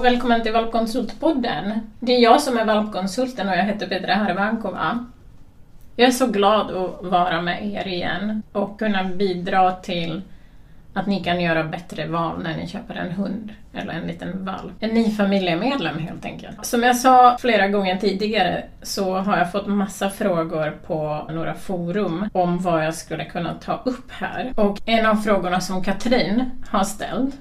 och 0.00 0.06
välkommen 0.06 0.42
till 0.42 0.52
Valpkonsultpodden. 0.52 1.80
Det 2.00 2.16
är 2.16 2.20
jag 2.20 2.40
som 2.40 2.58
är 2.58 2.64
valpkonsulten 2.64 3.48
och 3.48 3.54
jag 3.54 3.64
heter 3.64 3.86
Petra 3.86 4.14
Harvankova. 4.14 5.06
Jag 5.96 6.08
är 6.08 6.12
så 6.12 6.26
glad 6.26 6.70
att 6.70 7.04
vara 7.04 7.42
med 7.42 7.66
er 7.66 7.88
igen 7.88 8.42
och 8.52 8.78
kunna 8.78 9.04
bidra 9.04 9.72
till 9.72 10.22
att 10.94 11.06
ni 11.06 11.24
kan 11.24 11.40
göra 11.40 11.64
bättre 11.64 12.06
val 12.06 12.42
när 12.42 12.56
ni 12.56 12.68
köper 12.68 12.94
en 12.94 13.12
hund 13.12 13.52
eller 13.74 13.92
en 13.92 14.06
liten 14.06 14.44
valp. 14.44 14.72
En 14.80 14.90
ny 14.90 15.10
familjemedlem 15.10 15.98
helt 15.98 16.24
enkelt. 16.24 16.66
Som 16.66 16.82
jag 16.82 16.96
sa 16.96 17.36
flera 17.40 17.68
gånger 17.68 17.96
tidigare 17.96 18.64
så 18.82 19.14
har 19.14 19.38
jag 19.38 19.52
fått 19.52 19.66
massa 19.66 20.10
frågor 20.10 20.78
på 20.86 21.26
några 21.30 21.54
forum 21.54 22.28
om 22.32 22.58
vad 22.58 22.86
jag 22.86 22.94
skulle 22.94 23.24
kunna 23.24 23.54
ta 23.54 23.82
upp 23.84 24.10
här. 24.10 24.52
Och 24.56 24.78
en 24.84 25.06
av 25.06 25.14
frågorna 25.14 25.60
som 25.60 25.84
Katrin 25.84 26.50
har 26.70 26.84
ställt 26.84 27.34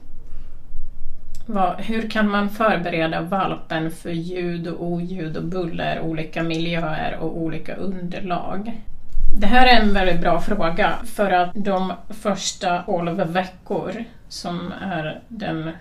vad, 1.52 1.82
hur 1.82 2.10
kan 2.10 2.30
man 2.30 2.50
förbereda 2.50 3.22
valpen 3.22 3.92
för 3.92 4.10
ljud 4.10 4.68
och 4.68 4.86
oljud 4.86 5.38
och 5.38 5.44
buller, 5.44 6.02
olika 6.02 6.44
miljöer 6.44 7.18
och 7.20 7.38
olika 7.38 7.76
underlag? 7.76 8.82
Det 9.40 9.48
här 9.48 9.68
är 9.68 9.82
en 9.82 9.94
väldigt 9.94 10.22
bra 10.22 10.42
fråga 10.42 10.94
för 11.06 11.32
att 11.32 11.52
de 11.54 11.94
första 12.10 12.82
12 12.82 13.32
veckor 13.32 14.04
som 14.28 14.74
är 14.82 15.20
den 15.28 15.72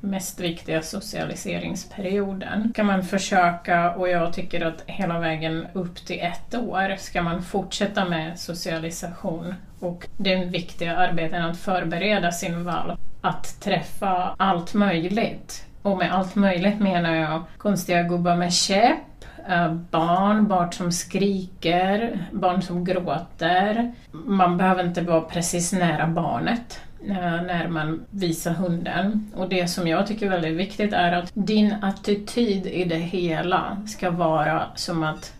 mest 0.00 0.40
viktiga 0.40 0.82
socialiseringsperioden 0.82 2.72
kan 2.74 2.86
man 2.86 3.02
försöka, 3.02 3.94
och 3.94 4.08
jag 4.08 4.32
tycker 4.32 4.66
att 4.66 4.82
hela 4.86 5.18
vägen 5.18 5.66
upp 5.72 6.06
till 6.06 6.20
ett 6.20 6.54
år 6.54 6.96
ska 6.98 7.22
man 7.22 7.42
fortsätta 7.42 8.04
med 8.04 8.38
socialisation 8.38 9.54
och 9.80 10.06
den 10.16 10.50
viktiga 10.50 10.96
arbeten 10.96 11.44
att 11.44 11.58
förbereda 11.58 12.32
sin 12.32 12.64
valp 12.64 13.00
att 13.20 13.60
träffa 13.60 14.34
allt 14.36 14.74
möjligt. 14.74 15.64
Och 15.82 15.98
med 15.98 16.14
allt 16.14 16.34
möjligt 16.34 16.80
menar 16.80 17.14
jag 17.14 17.42
konstiga 17.58 18.02
gubbar 18.02 18.36
med 18.36 18.52
käpp, 18.52 19.24
eh, 19.48 19.72
barn, 19.74 20.48
barn 20.48 20.72
som 20.72 20.92
skriker, 20.92 22.26
barn 22.32 22.62
som 22.62 22.84
gråter. 22.84 23.92
Man 24.12 24.56
behöver 24.56 24.84
inte 24.84 25.00
vara 25.00 25.20
precis 25.20 25.72
nära 25.72 26.06
barnet 26.06 26.80
eh, 27.08 27.42
när 27.42 27.68
man 27.68 28.06
visar 28.10 28.50
hunden. 28.50 29.32
Och 29.36 29.48
det 29.48 29.68
som 29.68 29.88
jag 29.88 30.06
tycker 30.06 30.26
är 30.26 30.30
väldigt 30.30 30.56
viktigt 30.56 30.92
är 30.92 31.12
att 31.12 31.30
din 31.34 31.74
attityd 31.82 32.66
i 32.66 32.84
det 32.84 32.98
hela 32.98 33.82
ska 33.86 34.10
vara 34.10 34.62
som 34.74 35.02
att 35.02 35.32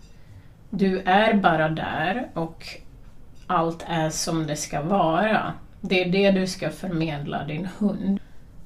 du 0.69 0.99
är 0.99 1.33
bara 1.33 1.69
där 1.69 2.27
och 2.33 2.65
allt 3.47 3.85
är 3.87 4.09
som 4.09 4.47
det 4.47 4.55
ska 4.55 4.81
vara. 4.81 5.53
Det 5.81 6.03
är 6.03 6.09
det 6.09 6.31
du 6.31 6.47
ska 6.47 6.69
förmedla 6.69 7.43
din 7.43 7.67
hund. 7.79 8.19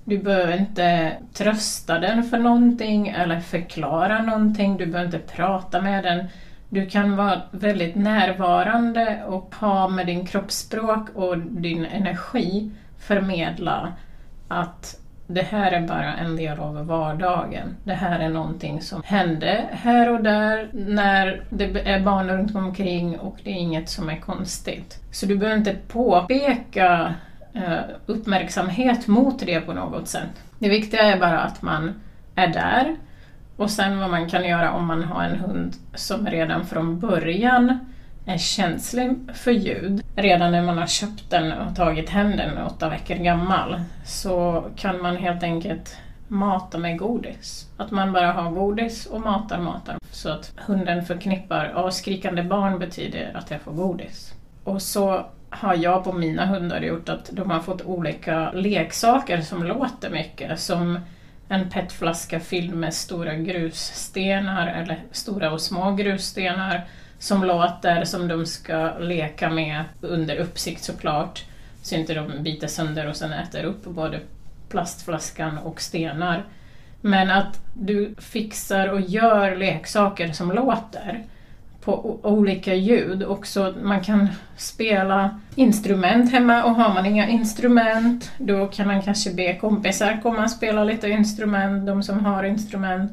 Du 0.06 0.17
behöver 0.17 0.58
inte 0.58 1.17
trösta 1.33 2.00
den 2.00 2.23
för 2.23 2.38
någonting 2.38 3.08
eller 3.08 3.39
förklara 3.39 4.22
någonting, 4.22 4.78
du 4.78 4.86
behöver 4.86 5.16
inte 5.16 5.33
prata 5.36 5.81
med 5.81 6.03
den. 6.03 6.25
Du 6.70 6.86
kan 6.86 7.16
vara 7.16 7.42
väldigt 7.52 7.95
närvarande 7.95 9.23
och 9.28 9.55
ha 9.55 9.88
med 9.88 10.05
din 10.05 10.25
kroppsspråk 10.25 11.09
och 11.16 11.38
din 11.38 11.86
energi 11.86 12.72
förmedla 13.00 13.94
att 14.48 15.02
det 15.27 15.41
här 15.41 15.71
är 15.71 15.88
bara 15.88 16.13
en 16.13 16.35
del 16.35 16.59
av 16.59 16.85
vardagen. 16.85 17.75
Det 17.83 17.93
här 17.93 18.19
är 18.19 18.29
någonting 18.29 18.81
som 18.81 19.02
hände 19.05 19.65
här 19.71 20.09
och 20.09 20.23
där 20.23 20.69
när 20.73 21.43
det 21.49 21.89
är 21.89 21.99
barn 21.99 22.30
runt 22.30 22.55
omkring 22.55 23.19
och 23.19 23.38
det 23.43 23.49
är 23.49 23.55
inget 23.55 23.89
som 23.89 24.09
är 24.09 24.19
konstigt. 24.19 24.99
Så 25.11 25.25
du 25.25 25.38
behöver 25.38 25.57
inte 25.57 25.75
påpeka 25.88 27.14
eh, 27.53 27.80
uppmärksamhet 28.05 29.08
mot 29.08 29.39
det 29.39 29.61
på 29.61 29.73
något 29.73 30.08
sätt. 30.08 30.43
Det 30.59 30.70
viktiga 30.70 31.02
är 31.02 31.20
bara 31.20 31.39
att 31.39 31.61
man 31.61 32.02
är 32.36 32.48
där 32.48 32.95
och 33.58 33.69
sen 33.69 33.99
vad 33.99 34.09
man 34.09 34.30
kan 34.30 34.48
göra 34.48 34.73
om 34.73 34.87
man 34.87 35.03
har 35.03 35.23
en 35.23 35.39
hund 35.39 35.73
som 35.95 36.27
redan 36.27 36.65
från 36.65 36.99
början 36.99 37.80
är 38.26 38.38
känslig 38.38 39.16
för 39.34 39.52
ljud. 39.52 40.04
Redan 40.16 40.52
när 40.52 40.61
man 40.61 40.78
har 40.78 40.88
köpt 40.88 41.30
den 41.30 41.52
och 41.52 41.76
tagit 41.76 42.10
hem 42.10 42.38
den 42.38 42.58
åtta 42.58 42.89
veckor 42.89 43.16
gammal 43.16 43.82
så 44.06 44.66
kan 44.76 45.02
man 45.02 45.17
helt 45.17 45.44
enkelt 45.44 45.98
mata 46.28 46.78
med 46.78 46.98
godis. 46.98 47.67
Att 47.78 47.92
man 47.92 48.14
bara 48.14 48.32
har 48.32 48.52
godis 48.52 49.06
och 49.06 49.22
matar, 49.22 49.60
matar. 49.60 49.98
Så 50.11 50.30
att 50.30 50.54
hunden 50.58 51.06
förknippar, 51.06 51.72
ja 51.76 51.92
skrikande 51.92 52.44
barn 52.44 52.80
betyder 52.80 53.32
att 53.36 53.52
jag 53.52 53.61
får 53.61 53.72
godis. 53.72 54.34
Och 54.64 54.82
så 54.82 55.26
har 55.50 55.76
jag 55.76 56.04
på 56.04 56.14
mina 56.14 56.45
hundar 56.45 56.82
gjort 56.82 57.10
att 57.10 57.30
de 57.32 57.52
har 57.52 57.60
fått 57.60 57.82
olika 57.82 58.52
leksaker 58.52 59.42
som 59.42 59.64
låter 59.64 60.10
mycket. 60.10 60.60
Som 60.60 61.00
en 61.48 61.70
petflaska 61.70 62.40
fylld 62.40 62.73
med 62.73 62.94
stora 62.94 63.36
grusstenar 63.36 64.67
eller 64.67 65.00
stora 65.11 65.52
och 65.52 65.61
små 65.61 65.92
grusstenar 65.92 66.88
som 67.23 67.44
låter 67.44 68.06
som 68.06 68.28
de 68.28 68.45
ska 68.45 68.98
leka 69.00 69.50
med 69.50 69.84
under 70.02 70.36
uppsikt 70.36 70.84
såklart. 70.84 71.44
Så 71.82 71.95
inte 71.95 72.14
de 72.14 72.44
biter 72.44 72.67
sönder 72.67 73.10
och 73.10 73.16
sen 73.16 73.34
äter 73.34 73.64
upp 73.64 73.86
både 73.86 74.20
plastflaskan 74.70 75.58
och 75.58 75.82
stenar. 75.82 76.44
Men 77.02 77.32
att 77.32 77.61
du 77.73 78.16
fixar 78.17 78.88
och 78.88 79.02
gör 79.02 79.56
leksaker 79.56 80.32
som 80.32 80.52
låter 80.52 81.23
på 81.82 82.20
olika 82.23 82.73
ljud. 82.73 83.23
Också 83.23 83.73
man 83.84 84.02
kan 84.02 84.28
spela 84.58 85.40
instrument 85.55 86.32
hemma 86.32 86.64
och 86.64 86.76
har 86.76 86.94
man 86.94 87.05
inga 87.05 87.28
instrument 87.28 88.32
då 88.38 88.67
kan 88.67 88.88
man 88.88 89.02
kanske 89.02 89.34
be 89.34 89.55
kompisar 89.55 90.20
komma 90.23 90.44
och 90.44 90.52
spela 90.52 90.84
lite 90.84 91.10
instrument, 91.10 91.86
de 91.86 92.04
som 92.04 92.26
har 92.26 92.44
instrument. 92.44 93.11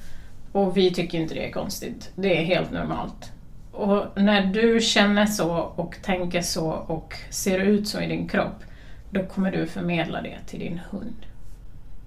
och 0.53 0.77
vi 0.77 0.95
tycker 0.95 1.19
inte 1.19 1.35
det 1.35 1.49
är 1.49 1.53
konstigt. 1.53 2.11
Det 2.15 2.39
är 2.39 2.45
helt 2.45 2.73
normalt. 2.73 3.33
Och 3.77 4.23
när 4.23 4.47
du 4.47 4.81
känner 4.81 5.27
så 5.27 5.51
och 5.57 5.97
tänker 6.03 6.41
så 6.41 6.67
och 6.71 7.15
ser 7.31 7.59
ut 7.59 7.89
så 7.89 8.01
i 8.01 8.07
din 8.07 8.29
kropp, 8.29 8.63
då 9.11 9.23
kommer 9.23 9.53
du 9.53 9.67
förmedla 9.67 10.23
det 10.23 10.37
till 10.47 10.59
din 10.59 10.81
hund. 10.91 11.27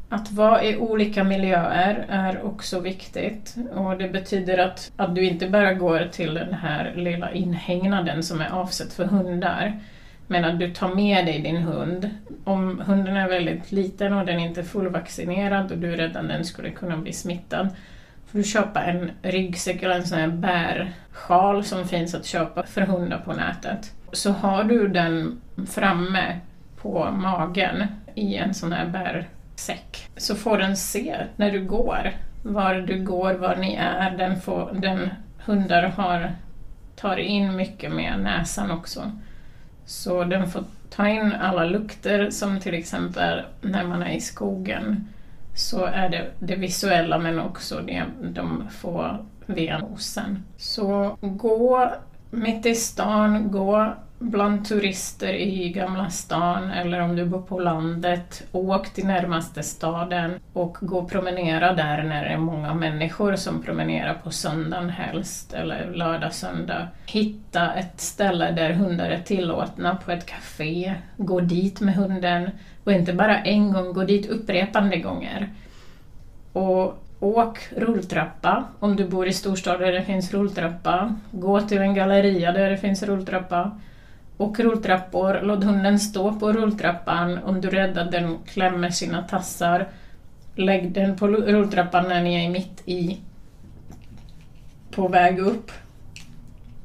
Att 0.09 0.31
vara 0.31 0.63
i 0.63 0.77
olika 0.77 1.23
miljöer 1.23 2.05
är 2.09 2.45
också 2.45 2.79
viktigt 2.79 3.55
och 3.73 3.97
det 3.97 4.09
betyder 4.09 4.57
att, 4.57 4.91
att 4.95 5.15
du 5.15 5.25
inte 5.25 5.49
bara 5.49 5.73
går 5.73 6.07
till 6.11 6.33
den 6.33 6.53
här 6.53 6.93
lilla 6.95 7.31
inhägnaden 7.31 8.23
som 8.23 8.41
är 8.41 8.49
avsett 8.49 8.93
för 8.93 9.05
hundar, 9.05 9.79
men 10.27 10.45
att 10.45 10.59
du 10.59 10.73
tar 10.73 10.95
med 10.95 11.25
dig 11.25 11.39
din 11.39 11.57
hund. 11.57 12.09
Om 12.43 12.81
hunden 12.85 13.17
är 13.17 13.29
väldigt 13.29 13.71
liten 13.71 14.13
och 14.13 14.25
den 14.25 14.39
inte 14.39 14.59
är 14.59 14.65
fullvaccinerad 14.65 15.71
och 15.71 15.77
du 15.77 15.93
är 15.93 15.97
rädd 15.97 16.17
att 16.17 16.27
den 16.27 16.45
skulle 16.45 16.69
kunna 16.69 16.97
bli 16.97 17.13
smittad, 17.13 17.69
får 18.31 18.37
du 18.37 18.43
köpa 18.43 18.83
en 18.83 19.11
ryggsäck 19.21 19.83
eller 19.83 19.95
en 19.95 20.07
sån 20.07 20.19
här 20.19 20.27
bärsjal 20.27 21.63
som 21.63 21.87
finns 21.87 22.15
att 22.15 22.25
köpa 22.25 22.63
för 22.63 22.81
hundar 22.81 23.17
på 23.17 23.33
nätet. 23.33 23.93
Så 24.11 24.31
har 24.31 24.63
du 24.63 24.87
den 24.87 25.41
framme 25.67 26.39
på 26.81 27.11
magen 27.11 27.87
i 28.15 28.35
en 28.35 28.53
sån 28.53 28.71
här 28.71 28.85
bärsäck 28.85 30.09
så 30.17 30.35
får 30.35 30.57
den 30.57 30.77
se 30.77 31.17
när 31.35 31.51
du 31.51 31.65
går, 31.65 32.11
var 32.43 32.75
du 32.75 33.03
går, 33.03 33.33
var 33.33 33.55
ni 33.55 33.75
är. 33.75 34.17
Den, 34.17 34.41
får, 34.41 34.71
den 34.73 35.09
hundar 35.45 35.83
har, 35.83 36.31
tar 36.95 37.17
in 37.17 37.55
mycket 37.55 37.91
med 37.91 38.19
näsan 38.19 38.71
också. 38.71 39.11
Så 39.85 40.23
den 40.23 40.49
får 40.49 40.63
ta 40.89 41.07
in 41.07 41.33
alla 41.33 41.65
lukter 41.65 42.29
som 42.29 42.59
till 42.59 42.73
exempel 42.73 43.41
när 43.61 43.83
man 43.83 44.03
är 44.03 44.11
i 44.11 44.21
skogen 44.21 45.07
så 45.53 45.85
är 45.85 46.09
det 46.09 46.31
det 46.39 46.55
visuella 46.55 47.17
men 47.17 47.39
också 47.39 47.81
det 47.81 48.03
de 48.21 48.63
får 48.69 49.25
via 49.45 49.77
nosen. 49.79 50.43
Så 50.57 51.17
gå 51.21 51.91
mitt 52.29 52.65
i 52.65 52.75
stan, 52.75 53.51
gå 53.51 53.93
bland 54.19 54.65
turister 54.65 55.33
i 55.33 55.69
Gamla 55.69 56.09
stan 56.09 56.71
eller 56.71 56.99
om 56.99 57.15
du 57.15 57.25
bor 57.25 57.41
på 57.41 57.59
landet, 57.59 58.47
åk 58.51 58.89
till 58.89 59.05
närmaste 59.05 59.63
staden 59.63 60.39
och 60.53 60.77
gå 60.81 60.97
och 60.97 61.11
promenera 61.11 61.73
där 61.73 62.03
när 62.03 62.23
det 62.23 62.29
är 62.29 62.37
många 62.37 62.73
människor 62.73 63.35
som 63.35 63.63
promenerar 63.63 64.13
på 64.13 64.31
söndagen 64.31 64.89
helst, 64.89 65.53
eller 65.53 65.91
lördag, 65.93 66.33
söndag. 66.33 66.87
Hitta 67.05 67.73
ett 67.73 68.01
ställe 68.01 68.51
där 68.51 68.73
hundar 68.73 69.09
är 69.09 69.19
tillåtna 69.19 69.95
på 69.95 70.11
ett 70.11 70.25
café, 70.25 70.93
gå 71.17 71.39
dit 71.39 71.81
med 71.81 71.95
hunden 71.95 72.49
och 72.83 72.91
inte 72.91 73.13
bara 73.13 73.39
en 73.39 73.73
gång, 73.73 73.93
gå 73.93 74.03
dit 74.03 74.29
upprepande 74.29 74.97
gånger. 74.97 75.49
Och 76.53 77.03
åk 77.19 77.59
rulltrappa 77.75 78.63
om 78.79 78.95
du 78.95 79.07
bor 79.07 79.27
i 79.27 79.33
storstad 79.33 79.79
där 79.79 79.91
det 79.91 80.03
finns 80.03 80.33
rulltrappa. 80.33 81.15
Gå 81.31 81.61
till 81.61 81.81
en 81.81 81.93
galleria 81.93 82.51
där 82.51 82.69
det 82.69 82.77
finns 82.77 83.03
rulltrappa 83.03 83.71
och 84.39 84.59
rulltrappor, 84.59 85.39
låt 85.43 85.63
hunden 85.63 85.99
stå 85.99 86.33
på 86.33 86.53
rulltrappan. 86.53 87.39
Om 87.43 87.61
du 87.61 87.67
är 87.67 87.71
rädd 87.71 87.97
att 87.97 88.11
den 88.11 88.37
klämmer 88.45 88.89
sina 88.89 89.21
tassar, 89.23 89.87
lägg 90.55 90.91
den 90.91 91.17
på 91.17 91.27
rulltrappan 91.27 92.09
när 92.09 92.23
ni 92.23 92.45
är 92.45 92.49
mitt 92.49 92.81
i 92.85 93.17
på 94.91 95.07
väg 95.07 95.39
upp. 95.39 95.71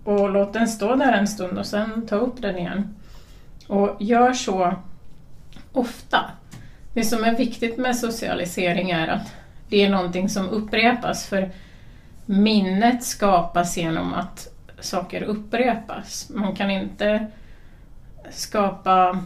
Och 0.05 0.31
låt 0.31 0.53
den 0.53 0.69
stå 0.69 0.95
där 0.95 1.13
en 1.13 1.29
stund 1.29 1.59
och 1.59 1.67
sen 1.67 2.07
ta 2.07 2.17
upp 2.17 2.43
den 2.43 2.59
igen. 2.59 2.95
Och 3.67 3.97
gör 4.01 4.33
så 4.33 4.75
ofta. 5.73 6.31
Det 6.95 7.05
som 7.05 7.25
är 7.25 7.37
viktigt 7.37 7.79
med 7.79 7.97
socialisering 7.97 8.91
är 8.91 9.09
att 9.09 9.33
det 9.69 9.83
är 9.85 9.91
någonting 9.91 10.29
som 10.29 10.49
upprepas 10.49 11.27
för 11.27 11.51
minnet 12.27 13.05
skapas 13.05 13.77
genom 13.77 14.15
att 14.15 14.49
saker 14.81 15.23
upprepas. 15.23 16.31
Man 16.31 16.57
kan 16.57 16.71
inte 16.71 17.27
skapa 18.31 19.19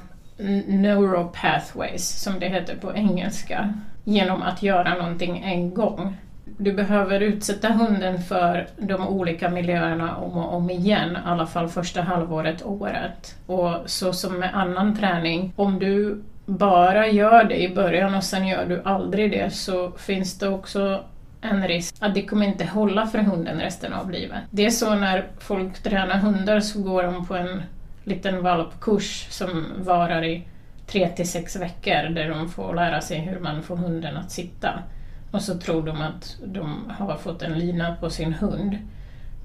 neuropathways, 0.66 2.22
som 2.22 2.40
det 2.40 2.48
heter 2.48 2.76
på 2.76 2.94
engelska, 2.94 3.74
genom 4.04 4.42
att 4.42 4.62
göra 4.62 4.94
någonting 4.94 5.42
en 5.44 5.74
gång. 5.74 6.16
Du 6.44 6.72
behöver 6.72 7.20
utsätta 7.20 7.68
hunden 7.68 8.22
för 8.22 8.66
de 8.76 9.08
olika 9.08 9.48
miljöerna 9.48 10.16
om 10.16 10.36
och 10.36 10.54
om 10.54 10.70
igen, 10.70 11.12
i 11.12 11.18
alla 11.24 11.46
fall 11.46 11.68
första 11.68 12.02
halvåret, 12.02 12.62
året. 12.66 13.36
Och 13.46 13.74
så 13.86 14.12
som 14.12 14.38
med 14.38 14.54
annan 14.54 14.96
träning, 14.96 15.52
om 15.56 15.78
du 15.78 16.22
bara 16.46 17.08
gör 17.08 17.44
det 17.44 17.62
i 17.62 17.74
början 17.74 18.14
och 18.14 18.24
sen 18.24 18.46
gör 18.46 18.64
du 18.64 18.82
aldrig 18.84 19.30
det 19.30 19.54
så 19.54 19.90
finns 19.90 20.38
det 20.38 20.48
också 20.48 21.04
en 21.40 21.68
risk 21.68 21.94
att 21.98 22.14
det 22.14 22.22
kommer 22.22 22.46
inte 22.46 22.64
hålla 22.64 23.06
för 23.06 23.18
hunden 23.18 23.60
resten 23.60 23.92
av 23.92 24.10
livet. 24.10 24.38
Det 24.50 24.66
är 24.66 24.70
så 24.70 24.94
när 24.94 25.26
folk 25.38 25.82
tränar 25.82 26.18
hundar 26.18 26.60
så 26.60 26.82
går 26.82 27.02
de 27.02 27.26
på 27.26 27.36
en 27.36 27.62
liten 28.08 28.42
valpkurs 28.42 29.26
som 29.30 29.64
varar 29.78 30.24
i 30.24 30.44
tre 30.86 31.08
till 31.08 31.28
sex 31.28 31.56
veckor 31.56 32.08
där 32.08 32.28
de 32.28 32.48
får 32.48 32.74
lära 32.74 33.00
sig 33.00 33.18
hur 33.18 33.40
man 33.40 33.62
får 33.62 33.76
hunden 33.76 34.16
att 34.16 34.30
sitta. 34.30 34.82
Och 35.30 35.42
så 35.42 35.58
tror 35.58 35.82
de 35.82 36.02
att 36.02 36.36
de 36.44 36.92
har 36.98 37.16
fått 37.16 37.42
en 37.42 37.58
lina 37.58 37.96
på 37.96 38.10
sin 38.10 38.32
hund. 38.32 38.78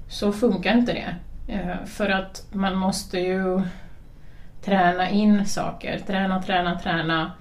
Så 0.08 0.32
funkar 0.32 0.78
inte 0.78 0.92
det. 0.92 1.14
Eh, 1.52 1.84
för 1.86 2.10
att 2.10 2.46
man 2.52 2.76
måste 2.76 3.18
ju 3.18 3.62
träna 4.64 5.10
in 5.10 5.46
saker, 5.46 5.98
träna, 6.06 6.42
träna, 6.42 6.78
träna 6.78 7.32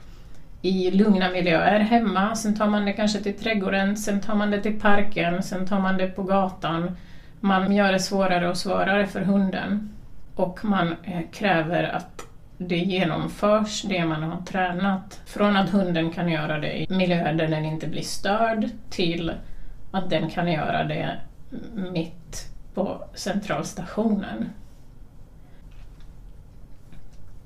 i 0.62 0.92
lugna 0.92 1.30
miljöer 1.30 1.80
hemma, 1.80 2.36
sen 2.36 2.56
tar 2.56 2.68
man 2.68 2.86
det 2.86 2.94
kanske 2.94 3.20
till 3.20 3.38
trädgården, 3.38 3.98
sen 3.98 4.22
tar 4.22 4.36
man 4.36 4.52
det 4.52 4.62
till 4.62 4.80
parken, 4.80 5.44
sen 5.44 5.68
tar 5.68 5.80
man 5.80 5.98
det 5.98 6.08
på 6.08 6.24
gatan. 6.24 6.98
Man 7.40 7.76
gör 7.76 7.92
det 7.92 8.00
svårare 8.00 8.50
och 8.50 8.58
svårare 8.58 9.08
för 9.08 9.22
hunden 9.22 9.94
och 10.36 10.66
man 10.66 10.96
eh, 11.04 11.22
kräver 11.32 11.84
att 11.84 12.22
det 12.58 12.78
genomförs, 12.78 13.82
det 13.82 14.06
man 14.06 14.24
har 14.24 14.42
tränat. 14.42 15.22
Från 15.26 15.56
att 15.56 15.70
hunden 15.70 16.12
kan 16.12 16.30
göra 16.30 16.60
det 16.60 16.82
i 16.82 16.88
miljöer 16.90 17.34
där 17.34 17.48
den 17.48 17.66
inte 17.66 17.88
blir 17.88 18.02
störd 18.02 18.70
till 18.90 19.32
att 19.92 20.10
den 20.10 20.30
kan 20.30 20.52
göra 20.52 20.84
det 20.84 21.18
mitt 21.74 22.50
på 22.74 23.04
centralstationen 23.14 24.50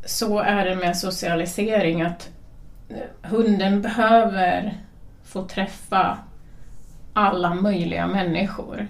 så 0.06 0.40
är 0.40 0.66
det 0.66 0.75
med 0.75 0.98
socialisering 0.98 2.01
att 2.01 2.30
eh, 2.90 3.30
hunden 3.30 3.81
behöver 3.81 4.78
få 5.24 5.44
träffa 5.44 6.18
alla 7.13 7.54
möjliga 7.54 8.07
människor. 8.07 8.88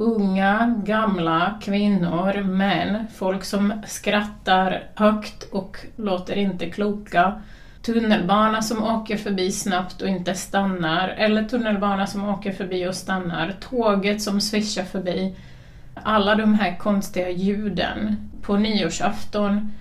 Unga, 0.00 0.74
gamla, 0.84 1.58
kvinnor, 1.62 2.42
män, 2.42 3.06
folk 3.14 3.44
som 3.44 3.72
skrattar 3.86 4.82
högt 4.94 5.42
och 5.52 5.76
låter 5.96 6.36
inte 6.36 6.70
kloka, 6.70 7.42
tunnelbana 7.82 8.62
som 8.62 8.84
åker 8.84 9.16
förbi 9.16 9.52
snabbt 9.52 10.02
och 10.02 10.08
inte 10.08 10.34
stannar, 10.34 11.08
eller 11.08 11.44
tunnelbana 11.44 12.06
som 12.06 12.28
åker 12.28 12.52
förbi 12.52 12.88
och 12.88 12.94
stannar, 12.94 13.54
tåget 13.60 14.22
som 14.22 14.40
svischar 14.40 14.84
förbi. 14.84 15.36
Alla 15.94 16.34
de 16.34 16.54
här 16.54 16.76
konstiga 16.76 17.30
ljuden. 17.30 18.30
På 18.42 18.56
nyårsafton 18.56 19.72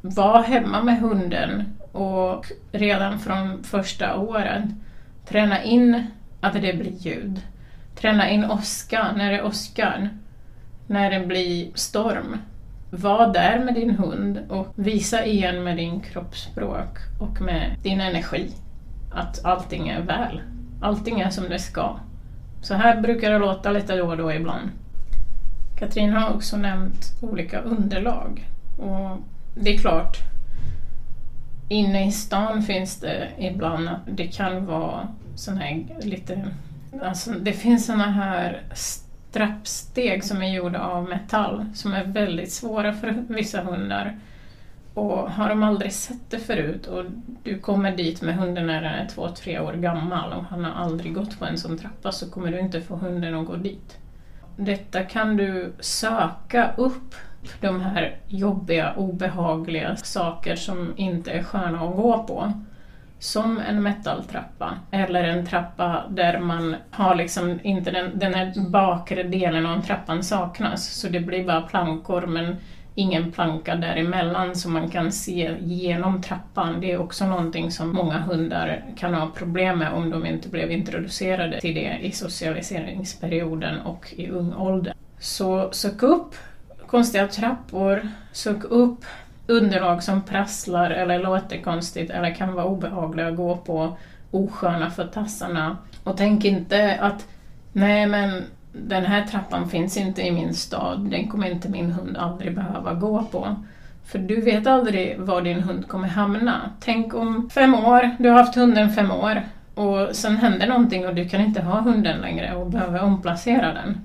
var 0.00 0.42
hemma 0.42 0.82
med 0.82 1.00
hunden 1.00 1.64
och 1.92 2.46
redan 2.72 3.18
från 3.18 3.64
första 3.64 4.16
åren 4.16 4.84
träna 5.28 5.62
in 5.62 6.06
att 6.40 6.52
det 6.52 6.60
blir 6.60 6.92
ljud. 6.98 7.40
Träna 7.94 8.30
in 8.30 8.44
åska 8.44 9.12
när 9.16 9.30
det 9.30 9.38
är 9.38 9.44
åskan, 9.44 10.08
när 10.86 11.10
det 11.10 11.26
blir 11.26 11.70
storm. 11.74 12.36
Var 12.90 13.32
där 13.32 13.64
med 13.64 13.74
din 13.74 13.90
hund 13.90 14.40
och 14.48 14.66
visa 14.74 15.26
igen 15.26 15.64
med 15.64 15.76
din 15.76 16.00
kroppsspråk 16.00 16.98
och 17.20 17.40
med 17.40 17.76
din 17.82 18.00
energi 18.00 18.50
att 19.14 19.44
allting 19.44 19.88
är 19.88 20.00
väl. 20.00 20.42
Allting 20.80 21.20
är 21.20 21.30
som 21.30 21.48
det 21.48 21.58
ska. 21.58 21.96
Så 22.62 22.74
här 22.74 23.00
brukar 23.00 23.30
det 23.30 23.38
låta 23.38 23.70
lite 23.70 23.96
då 23.96 24.06
och 24.06 24.16
då 24.16 24.32
ibland. 24.32 24.70
Katrin 25.78 26.12
har 26.12 26.34
också 26.34 26.56
nämnt 26.56 27.18
olika 27.22 27.60
underlag. 27.60 28.48
Och 28.78 29.18
det 29.54 29.74
är 29.74 29.78
klart, 29.78 30.16
inne 31.68 32.06
i 32.06 32.10
stan 32.10 32.62
finns 32.62 33.00
det 33.00 33.28
ibland 33.38 33.88
att 33.88 34.00
det 34.06 34.26
kan 34.26 34.66
vara 34.66 35.08
sån 35.34 35.56
här 35.56 35.84
lite... 36.02 36.44
Alltså 37.02 37.30
det 37.32 37.52
finns 37.52 37.86
såna 37.86 38.10
här 38.10 38.62
strappsteg 38.72 40.24
som 40.24 40.42
är 40.42 40.54
gjorda 40.54 40.80
av 40.80 41.08
metall 41.08 41.66
som 41.74 41.92
är 41.92 42.04
väldigt 42.04 42.52
svåra 42.52 42.92
för 42.92 43.24
vissa 43.28 43.60
hundar. 43.60 44.18
Och 44.94 45.30
har 45.30 45.48
de 45.48 45.62
aldrig 45.62 45.92
sett 45.92 46.30
det 46.30 46.38
förut 46.38 46.86
och 46.86 47.04
du 47.42 47.58
kommer 47.58 47.96
dit 47.96 48.22
med 48.22 48.36
hunden 48.36 48.66
när 48.66 48.82
den 48.82 48.92
är 48.92 49.08
två, 49.08 49.28
tre 49.28 49.60
år 49.60 49.72
gammal 49.72 50.32
och 50.32 50.44
han 50.44 50.64
har 50.64 50.72
aldrig 50.72 51.14
gått 51.14 51.38
på 51.38 51.44
en 51.44 51.58
sån 51.58 51.78
trappa 51.78 52.12
så 52.12 52.30
kommer 52.30 52.50
du 52.50 52.60
inte 52.60 52.80
få 52.80 52.96
hunden 52.96 53.34
att 53.34 53.46
gå 53.46 53.56
dit. 53.56 53.98
Detta 54.56 55.02
kan 55.02 55.36
du 55.36 55.72
söka 55.80 56.74
upp 56.76 57.14
de 57.60 57.80
här 57.80 58.16
jobbiga, 58.28 58.94
obehagliga 58.96 59.96
saker 59.96 60.56
som 60.56 60.92
inte 60.96 61.30
är 61.30 61.42
sköna 61.42 61.80
att 61.80 61.96
gå 61.96 62.22
på. 62.22 62.52
Som 63.18 63.58
en 63.58 63.82
metalltrappa 63.82 64.78
eller 64.90 65.24
en 65.24 65.46
trappa 65.46 66.04
där 66.10 66.38
man 66.38 66.76
har 66.90 67.14
liksom 67.14 67.58
inte 67.62 67.90
den, 67.90 68.18
den 68.18 68.34
här 68.34 68.70
bakre 68.70 69.22
delen 69.22 69.66
av 69.66 69.80
trappan 69.80 70.22
saknas 70.22 71.00
så 71.00 71.08
det 71.08 71.20
blir 71.20 71.44
bara 71.44 71.60
plankor 71.60 72.26
men 72.26 72.56
ingen 72.94 73.32
planka 73.32 73.74
däremellan 73.74 74.56
så 74.56 74.68
man 74.68 74.90
kan 74.90 75.12
se 75.12 75.56
genom 75.60 76.22
trappan. 76.22 76.80
Det 76.80 76.92
är 76.92 76.98
också 76.98 77.26
någonting 77.26 77.70
som 77.70 77.94
många 77.94 78.18
hundar 78.18 78.84
kan 78.96 79.14
ha 79.14 79.30
problem 79.30 79.78
med 79.78 79.92
om 79.92 80.10
de 80.10 80.26
inte 80.26 80.48
blev 80.48 80.70
introducerade 80.70 81.60
till 81.60 81.74
det 81.74 81.98
i 82.02 82.12
socialiseringsperioden 82.12 83.80
och 83.80 84.14
i 84.16 84.28
ung 84.28 84.54
ålder. 84.54 84.94
Så 85.18 85.72
sök 85.72 86.02
upp 86.02 86.34
konstiga 86.86 87.28
trappor, 87.28 88.08
sök 88.32 88.64
upp 88.64 89.04
underlag 89.46 90.02
som 90.02 90.22
prasslar 90.22 90.90
eller 90.90 91.18
låter 91.18 91.62
konstigt 91.62 92.10
eller 92.10 92.34
kan 92.34 92.54
vara 92.54 92.64
obehagliga 92.64 93.28
att 93.28 93.36
gå 93.36 93.56
på, 93.56 93.96
osköna 94.30 94.90
för 94.90 95.06
tassarna. 95.06 95.76
Och 96.04 96.16
tänk 96.16 96.44
inte 96.44 96.98
att 97.00 97.26
nej 97.72 98.06
men 98.06 98.42
den 98.72 99.04
här 99.04 99.26
trappan 99.26 99.68
finns 99.68 99.96
inte 99.96 100.22
i 100.22 100.32
min 100.32 100.54
stad, 100.54 101.10
den 101.10 101.28
kommer 101.28 101.50
inte 101.50 101.68
min 101.68 101.92
hund 101.92 102.16
aldrig 102.16 102.54
behöva 102.54 102.94
gå 102.94 103.24
på. 103.24 103.56
För 104.04 104.18
du 104.18 104.40
vet 104.40 104.66
aldrig 104.66 105.18
var 105.18 105.42
din 105.42 105.60
hund 105.60 105.88
kommer 105.88 106.08
hamna. 106.08 106.70
Tänk 106.80 107.14
om 107.14 107.50
fem 107.50 107.74
år, 107.74 108.10
du 108.18 108.28
har 108.28 108.38
haft 108.38 108.54
hunden 108.54 108.92
fem 108.92 109.10
år 109.10 109.42
och 109.74 110.16
sen 110.16 110.36
händer 110.36 110.66
någonting 110.66 111.06
och 111.06 111.14
du 111.14 111.28
kan 111.28 111.40
inte 111.40 111.62
ha 111.62 111.80
hunden 111.80 112.20
längre 112.20 112.54
och 112.54 112.70
behöver 112.70 113.02
omplacera 113.02 113.72
den. 113.72 114.00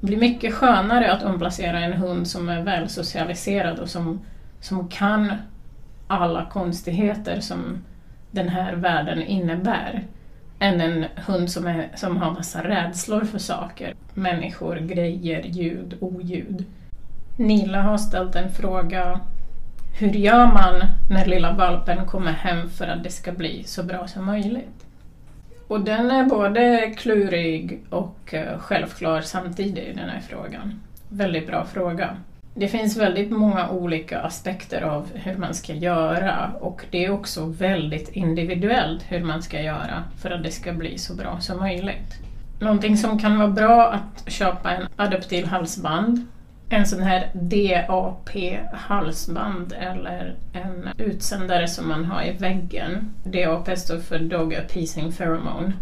Det 0.00 0.06
blir 0.06 0.18
mycket 0.18 0.54
skönare 0.54 1.12
att 1.12 1.22
omplacera 1.22 1.80
en 1.80 1.92
hund 1.92 2.28
som 2.28 2.48
är 2.48 2.62
väl 2.62 2.88
socialiserad 2.88 3.78
och 3.78 3.88
som, 3.88 4.20
som 4.64 4.88
kan 4.88 5.32
alla 6.06 6.44
konstigheter 6.44 7.40
som 7.40 7.84
den 8.30 8.48
här 8.48 8.74
världen 8.74 9.22
innebär 9.22 10.04
än 10.58 10.80
en 10.80 11.04
hund 11.16 11.50
som, 11.50 11.66
är, 11.66 11.88
som 11.94 12.16
har 12.16 12.30
massa 12.30 12.64
rädslor 12.64 13.24
för 13.24 13.38
saker. 13.38 13.94
Människor, 14.14 14.76
grejer, 14.76 15.42
ljud, 15.42 15.96
oljud. 16.00 16.64
Nila 17.36 17.82
har 17.82 17.98
ställt 17.98 18.34
en 18.34 18.52
fråga. 18.52 19.20
Hur 19.98 20.10
gör 20.12 20.46
man 20.46 20.82
när 21.10 21.26
lilla 21.26 21.52
valpen 21.52 22.06
kommer 22.06 22.32
hem 22.32 22.70
för 22.70 22.86
att 22.86 23.02
det 23.02 23.10
ska 23.10 23.32
bli 23.32 23.64
så 23.64 23.82
bra 23.82 24.06
som 24.06 24.24
möjligt? 24.24 24.86
Och 25.68 25.80
den 25.80 26.10
är 26.10 26.24
både 26.24 26.94
klurig 26.96 27.84
och 27.90 28.34
eh, 28.34 28.58
självklar 28.58 29.20
samtidigt, 29.20 29.96
den 29.96 30.08
här 30.08 30.20
frågan. 30.20 30.80
Väldigt 31.08 31.46
bra 31.46 31.64
fråga. 31.64 32.16
Det 32.54 32.68
finns 32.68 32.96
väldigt 32.96 33.30
många 33.30 33.68
olika 33.68 34.20
aspekter 34.20 34.82
av 34.82 35.08
hur 35.14 35.36
man 35.36 35.54
ska 35.54 35.74
göra 35.74 36.52
och 36.60 36.84
det 36.90 37.04
är 37.04 37.10
också 37.10 37.44
väldigt 37.44 38.08
individuellt 38.08 39.04
hur 39.08 39.24
man 39.24 39.42
ska 39.42 39.60
göra 39.60 40.04
för 40.18 40.30
att 40.30 40.42
det 40.42 40.50
ska 40.50 40.72
bli 40.72 40.98
så 40.98 41.14
bra 41.14 41.40
som 41.40 41.58
möjligt. 41.58 42.14
Någonting 42.60 42.96
som 42.96 43.18
kan 43.18 43.38
vara 43.38 43.48
bra 43.48 43.92
att 43.92 44.32
köpa 44.32 44.70
en 44.70 44.86
adaptiv 44.96 45.46
halsband 45.46 46.26
en 46.68 46.86
sån 46.86 47.02
här 47.02 47.30
DAP-halsband 47.34 49.72
eller 49.72 50.36
en 50.52 50.88
utsändare 50.98 51.68
som 51.68 51.88
man 51.88 52.04
har 52.04 52.22
i 52.22 52.32
väggen. 52.32 53.10
DAP 53.24 53.78
står 53.78 53.98
för 53.98 54.18
Dog 54.18 54.54
Appeasing 54.54 55.12
Pheromone. 55.12 55.72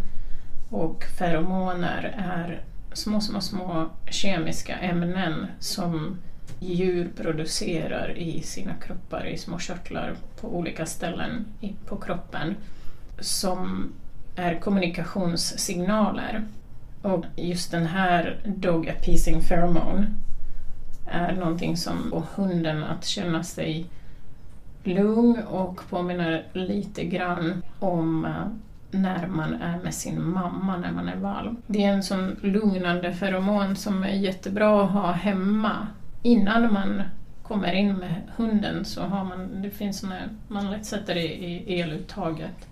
Och 0.69 1.03
feromoner 1.19 2.15
är 2.17 2.61
små, 2.93 3.21
små, 3.21 3.41
små 3.41 3.89
kemiska 4.09 4.75
ämnen 4.75 5.47
som 5.59 6.17
djur 6.63 7.11
producerar 7.15 8.17
i 8.17 8.41
sina 8.41 8.73
kroppar, 8.73 9.25
i 9.25 9.37
små 9.37 9.59
körtlar 9.59 10.15
på 10.41 10.47
olika 10.57 10.85
ställen 10.85 11.45
på 11.85 11.97
kroppen 11.97 12.55
som 13.19 13.91
är 14.35 14.59
kommunikationssignaler. 14.59 16.43
Och 17.01 17.25
just 17.35 17.71
den 17.71 17.85
här 17.85 18.39
Dog 18.45 18.89
Appeasing 18.89 19.41
Pheromone 19.41 20.07
är 21.05 21.33
någonting 21.35 21.77
som 21.77 22.09
får 22.09 22.23
hunden 22.35 22.83
att 22.83 23.05
känna 23.05 23.43
sig 23.43 23.85
lugn 24.83 25.43
och 25.43 25.89
påminner 25.89 26.45
lite 26.53 27.05
grann 27.05 27.61
om 27.79 28.25
eh, 28.25 28.47
när 28.91 29.27
man 29.27 29.53
är 29.53 29.79
med 29.83 29.93
sin 29.93 30.23
mamma 30.23 30.77
när 30.77 30.91
man 30.91 31.09
är 31.09 31.15
valp. 31.15 31.59
Det 31.67 31.83
är 31.83 31.93
en 31.93 32.03
sån 32.03 32.35
lugnande 32.41 33.13
feromon 33.13 33.75
som 33.75 34.03
är 34.03 34.13
jättebra 34.15 34.83
att 34.83 34.91
ha 34.91 35.11
hemma. 35.11 35.87
Innan 36.25 36.73
man 36.73 37.01
kommer 37.43 37.73
in 37.73 37.93
med 37.93 38.21
hunden 38.35 38.85
så 38.85 39.01
har 39.01 39.23
man, 39.23 39.61
det 39.61 39.69
finns 39.69 39.99
såna, 39.99 40.15
man 40.47 40.71
lätt 40.71 40.85
sätter 40.85 41.15
det 41.15 41.33
i 41.33 41.81
eluttaget 41.81 42.67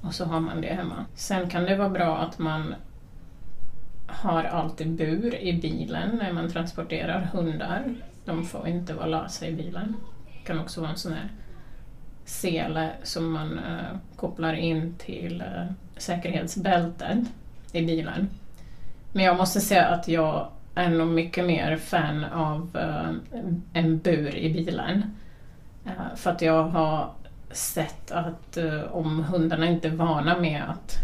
och 0.00 0.14
så 0.14 0.24
har 0.24 0.40
man 0.40 0.60
det 0.60 0.74
hemma. 0.74 1.04
Sen 1.14 1.50
kan 1.50 1.64
det 1.64 1.76
vara 1.76 1.88
bra 1.88 2.18
att 2.18 2.38
man 2.38 2.74
har 4.06 4.44
alltid 4.44 4.88
bur 4.88 5.34
i 5.34 5.52
bilen 5.52 6.16
när 6.16 6.32
man 6.32 6.52
transporterar 6.52 7.20
hundar. 7.20 7.94
De 8.24 8.44
får 8.44 8.68
inte 8.68 8.94
vara 8.94 9.06
lösa 9.06 9.46
i 9.46 9.52
bilen. 9.52 9.96
Det 10.26 10.46
kan 10.46 10.60
också 10.60 10.80
vara 10.80 10.90
en 10.90 10.96
sån 10.96 11.12
här 11.12 11.30
sele 12.24 12.90
som 13.02 13.32
man 13.32 13.52
uh, 13.58 13.96
kopplar 14.16 14.52
in 14.52 14.94
till 14.98 15.42
uh, 15.42 15.72
säkerhetsbältet 15.96 17.18
i 17.72 17.86
bilen. 17.86 18.28
Men 19.12 19.24
jag 19.24 19.36
måste 19.36 19.60
säga 19.60 19.86
att 19.86 20.08
jag 20.08 20.48
är 20.76 20.90
nog 20.90 21.08
mycket 21.08 21.44
mer 21.44 21.76
fan 21.76 22.24
av 22.24 22.76
uh, 22.76 23.40
en 23.72 23.98
bur 23.98 24.36
i 24.36 24.52
bilen. 24.52 25.16
Eh, 25.84 26.16
för 26.16 26.30
att 26.30 26.42
jag 26.42 26.62
har 26.62 27.12
sett 27.50 28.10
att 28.10 28.56
eh, 28.56 28.82
om 28.82 29.24
hundarna 29.24 29.66
inte 29.66 29.88
är 29.88 29.92
vana 29.92 30.38
med 30.38 30.62
att 30.70 30.98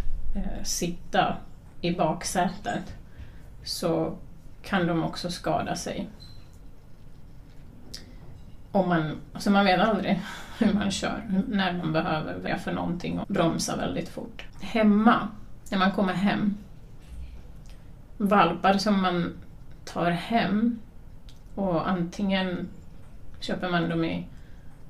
sitta 0.63 1.37
i 1.81 1.91
baksätet 1.91 2.95
så 3.65 4.17
kan 4.63 4.87
de 4.87 5.05
också 5.05 5.31
skada 5.31 5.77
sig. 5.77 6.09
Om 8.73 8.89
man, 8.89 9.17
alltså 9.33 9.51
man 9.51 9.65
vet 9.65 9.81
aldrig 9.81 10.21
hur 10.59 10.73
man 10.73 10.91
kör, 10.91 11.43
när 11.49 11.73
man 11.73 11.93
behöver 11.93 12.35
välja 12.35 12.59
för 12.59 12.73
någonting 12.73 13.19
och 13.19 13.27
bromsa 13.27 13.77
väldigt 13.77 14.09
fort. 14.09 14.45
Hemma, 14.61 15.29
när 15.71 15.79
man 15.79 15.93
kommer 15.93 16.15
hem, 16.15 16.57
valpar 18.17 18.75
som 18.75 19.03
man 19.03 19.33
tar 19.85 20.11
hem 20.11 20.79
och 21.55 21.89
antingen 21.89 22.69
köper 23.41 23.71
man 23.71 23.89
dem 23.89 24.05
i 24.05 24.27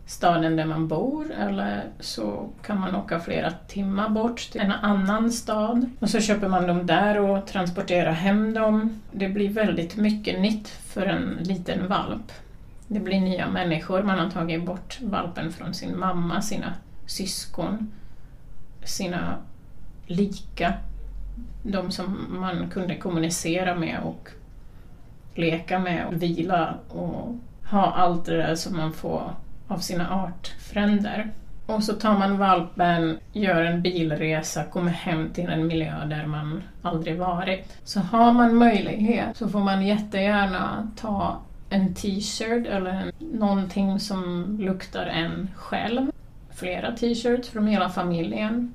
staden 0.06 0.56
där 0.56 0.64
man 0.64 0.88
bor 0.88 1.32
eller 1.32 1.84
så 2.00 2.50
kan 2.62 2.80
man 2.80 2.96
åka 2.96 3.20
flera 3.20 3.50
timmar 3.50 4.08
bort 4.08 4.50
till 4.52 4.61
en 4.61 4.72
annan 4.72 5.30
stad 5.30 5.90
och 6.00 6.11
så 6.11 6.20
köper 6.20 6.49
man 6.49 6.66
dem 6.66 6.87
där 6.87 7.20
och 7.20 7.46
transporterar 7.46 8.12
hem 8.12 8.54
dem. 8.54 9.00
Det 9.12 9.28
blir 9.28 9.49
väldigt 9.49 9.96
mycket 9.96 10.40
nytt 10.40 10.68
för 10.68 11.06
en 11.06 11.38
liten 11.40 11.88
valp. 11.88 12.32
Det 12.88 13.00
blir 13.00 13.20
nya 13.20 13.49
människor, 13.49 14.02
man 14.02 14.18
har 14.18 14.30
tagit 14.30 14.66
bort 14.66 14.99
valpen 15.02 15.52
från 15.52 15.75
sin 15.75 15.99
mamma, 15.99 16.42
sina 16.42 16.75
syskon, 17.06 17.92
sina 18.84 19.37
lika, 20.06 20.75
de 21.62 21.90
som 21.90 22.26
man 22.28 22.70
kunde 22.70 22.96
kommunicera 22.96 23.75
med 23.75 24.00
och 24.02 24.28
leka 25.38 25.78
med 25.78 26.06
och 26.06 26.22
vila 26.22 26.74
och 26.88 27.38
ha 27.70 27.92
allt 27.92 28.24
det 28.24 28.36
där 28.36 28.54
som 28.54 28.76
man 28.76 28.92
får 28.92 29.22
av 29.68 29.78
sina 29.78 30.10
artfränder. 30.10 31.30
Och 31.66 31.84
så 31.84 31.92
tar 31.92 32.18
man 32.18 32.38
valpen, 32.38 33.18
gör 33.32 33.62
en 33.62 33.82
bilresa, 33.82 34.64
kommer 34.64 34.90
hem 34.90 35.30
till 35.32 35.48
en 35.48 35.66
miljö 35.66 36.04
där 36.04 36.26
man 36.26 36.62
aldrig 36.82 37.18
varit. 37.18 37.76
Så 37.84 38.00
har 38.00 38.32
man 38.32 38.54
möjlighet 38.54 39.36
så 39.36 39.48
får 39.48 39.60
man 39.60 39.86
jättegärna 39.86 40.90
ta 40.96 41.40
en 41.70 41.94
t-shirt 41.94 42.66
eller 42.66 42.90
en, 42.90 43.12
någonting 43.18 44.00
som 44.00 44.44
luktar 44.60 45.06
en 45.06 45.50
själv. 45.56 46.10
Flera 46.50 46.92
t-shirts 46.96 47.48
från 47.48 47.66
hela 47.66 47.88
familjen. 47.88 48.74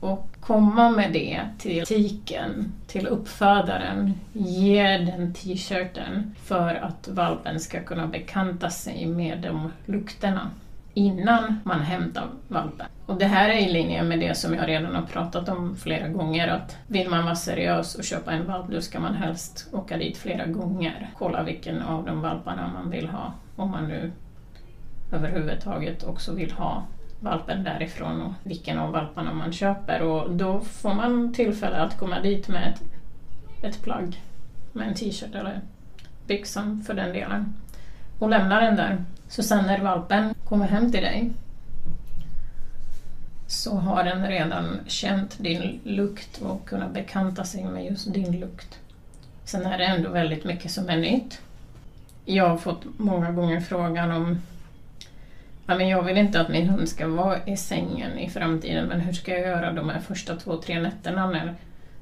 Och 0.00 0.28
komma 0.40 0.90
med 0.90 1.12
det 1.12 1.42
till 1.58 1.86
tiken, 1.86 2.72
till 2.86 3.06
uppfödaren, 3.06 4.14
ge 4.32 4.98
den 4.98 5.34
t-shirten 5.34 6.34
för 6.44 6.74
att 6.74 7.08
valpen 7.08 7.60
ska 7.60 7.80
kunna 7.80 8.06
bekanta 8.06 8.70
sig 8.70 9.06
med 9.06 9.38
de 9.38 9.72
lukterna 9.86 10.50
innan 10.94 11.60
man 11.64 11.80
hämtar 11.80 12.28
valpen. 12.48 12.86
Och 13.06 13.18
det 13.18 13.26
här 13.26 13.48
är 13.48 13.68
i 13.68 13.72
linje 13.72 14.02
med 14.02 14.20
det 14.20 14.34
som 14.34 14.54
jag 14.54 14.68
redan 14.68 14.94
har 14.94 15.02
pratat 15.02 15.48
om 15.48 15.76
flera 15.76 16.08
gånger 16.08 16.48
att 16.48 16.76
vill 16.86 17.10
man 17.10 17.24
vara 17.24 17.34
seriös 17.34 17.94
och 17.94 18.04
köpa 18.04 18.32
en 18.32 18.46
valp 18.46 18.66
då 18.70 18.80
ska 18.80 19.00
man 19.00 19.14
helst 19.14 19.68
åka 19.72 19.96
dit 19.96 20.16
flera 20.16 20.46
gånger. 20.46 21.10
Kolla 21.18 21.42
vilken 21.42 21.82
av 21.82 22.04
de 22.04 22.20
valparna 22.20 22.70
man 22.74 22.90
vill 22.90 23.08
ha 23.08 23.32
om 23.56 23.70
man 23.70 23.88
nu 23.88 24.12
överhuvudtaget 25.12 26.04
också 26.04 26.34
vill 26.34 26.52
ha 26.52 26.82
valpen 27.26 27.64
därifrån 27.64 28.22
och 28.22 28.32
vilken 28.42 28.78
av 28.78 28.92
valparna 28.92 29.32
man 29.32 29.52
köper 29.52 30.02
och 30.02 30.30
då 30.30 30.60
får 30.60 30.94
man 30.94 31.32
tillfälle 31.32 31.76
att 31.76 31.98
komma 31.98 32.20
dit 32.20 32.48
med 32.48 32.68
ett, 32.68 32.82
ett 33.64 33.82
plagg, 33.82 34.22
med 34.72 34.88
en 34.88 34.94
t-shirt 34.94 35.34
eller 35.34 35.60
byxan 36.26 36.84
för 36.86 36.94
den 36.94 37.12
delen 37.12 37.54
och 38.18 38.28
lämna 38.28 38.60
den 38.60 38.76
där. 38.76 39.04
Så 39.28 39.42
sen 39.42 39.66
när 39.66 39.80
valpen 39.80 40.34
kommer 40.44 40.66
hem 40.66 40.92
till 40.92 41.02
dig 41.02 41.30
så 43.46 43.76
har 43.76 44.04
den 44.04 44.28
redan 44.28 44.78
känt 44.86 45.38
din 45.38 45.80
lukt 45.84 46.42
och 46.42 46.68
kunnat 46.68 46.94
bekanta 46.94 47.44
sig 47.44 47.64
med 47.64 47.84
just 47.84 48.12
din 48.12 48.40
lukt. 48.40 48.78
Sen 49.44 49.66
är 49.66 49.78
det 49.78 49.84
ändå 49.84 50.10
väldigt 50.10 50.44
mycket 50.44 50.70
som 50.70 50.88
är 50.88 50.96
nytt. 50.96 51.40
Jag 52.24 52.48
har 52.48 52.56
fått 52.56 52.84
många 52.96 53.32
gånger 53.32 53.60
frågan 53.60 54.12
om 54.12 54.38
Ja, 55.68 55.76
men 55.76 55.88
jag 55.88 56.02
vill 56.02 56.16
inte 56.16 56.40
att 56.40 56.48
min 56.48 56.68
hund 56.68 56.88
ska 56.88 57.08
vara 57.08 57.44
i 57.44 57.56
sängen 57.56 58.18
i 58.18 58.30
framtiden, 58.30 58.88
men 58.88 59.00
hur 59.00 59.12
ska 59.12 59.32
jag 59.32 59.40
göra 59.40 59.72
de 59.72 59.88
här 59.88 60.00
första 60.00 60.36
två, 60.36 60.56
tre 60.56 60.80
nätterna 60.80 61.30
när 61.30 61.54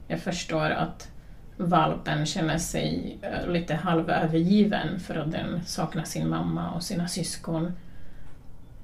jag 0.08 0.20
förstår 0.20 0.70
att 0.70 1.10
valpen 1.56 2.26
känner 2.26 2.58
sig 2.58 3.18
eh, 3.22 3.50
lite 3.50 3.74
halvövergiven 3.74 5.00
för 5.00 5.14
att 5.14 5.32
den 5.32 5.64
saknar 5.64 6.04
sin 6.04 6.28
mamma 6.28 6.70
och 6.70 6.82
sina 6.82 7.08
syskon, 7.08 7.72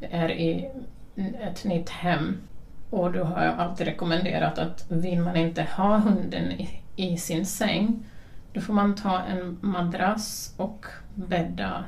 är 0.00 0.30
i 0.30 0.70
ett 1.40 1.64
nytt 1.64 1.90
hem. 1.90 2.37
Och 2.90 3.12
då 3.12 3.25
har 3.25 3.44
jag 3.44 3.58
alltid 3.58 3.87
rekommenderat 3.87 4.58
att 4.58 4.87
vill 4.88 5.20
man 5.20 5.37
inte 5.37 5.62
ha 5.62 5.99
hunden 5.99 6.52
i, 6.52 6.82
i 6.96 7.16
sin 7.16 7.46
säng, 7.46 8.04
då 8.52 8.60
får 8.60 8.75
man 8.75 8.94
ta 8.94 9.20
en 9.20 9.58
madrass 9.60 10.54
och 10.56 10.87
bädda 11.14 11.84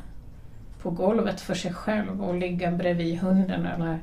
på 0.82 0.90
golvet 0.90 1.40
för 1.40 1.54
sig 1.54 1.74
själv 1.74 2.24
och 2.24 2.34
ligga 2.34 2.70
bredvid 2.70 3.18
hunden 3.18 3.66
eller 3.66 3.98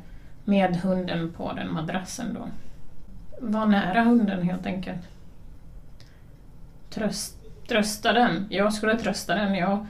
med 0.45 0.75
hunden 0.75 1.33
på 1.33 1.53
den 1.53 1.73
madrassen 1.73 2.33
då. 2.33 2.47
Var 3.41 3.65
nära 3.65 4.01
hunden 4.03 4.43
helt 4.43 4.65
enkelt. 4.65 5.01
Tröst, 6.89 7.37
trösta 7.67 8.13
den. 8.13 8.47
Jag 8.49 8.73
skulle 8.73 8.99
trösta 8.99 9.35
den. 9.35 9.55
Jag, 9.55 9.85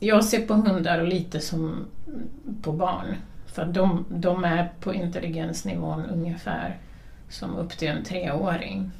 jag 0.00 0.24
ser 0.24 0.46
på 0.46 0.54
hundar 0.54 1.02
lite 1.02 1.40
som 1.40 1.86
på 2.62 2.72
barn. 2.72 3.16
För 3.46 3.64
de, 3.64 4.04
de 4.08 4.44
är 4.44 4.72
på 4.80 4.94
intelligensnivån 4.94 6.06
ungefär 6.06 6.76
som 7.28 7.56
upp 7.56 7.70
till 7.70 7.88
en 7.88 8.04
treåring. 8.04 8.90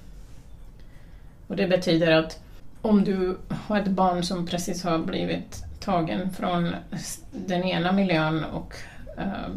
Och 1.46 1.56
det 1.56 1.68
betyder 1.68 2.12
att 2.12 2.42
om 2.82 3.04
du 3.04 3.38
har 3.49 3.80
ett 3.80 3.88
barn 3.88 4.22
som 4.22 4.46
precis 4.46 4.84
har 4.84 4.99
blivit 4.99 5.64
tagen 5.83 6.33
från 6.33 6.75
den 7.31 7.65
ena 7.65 7.93
miljön 7.93 8.45
och 8.45 8.75
uh, 9.19 9.55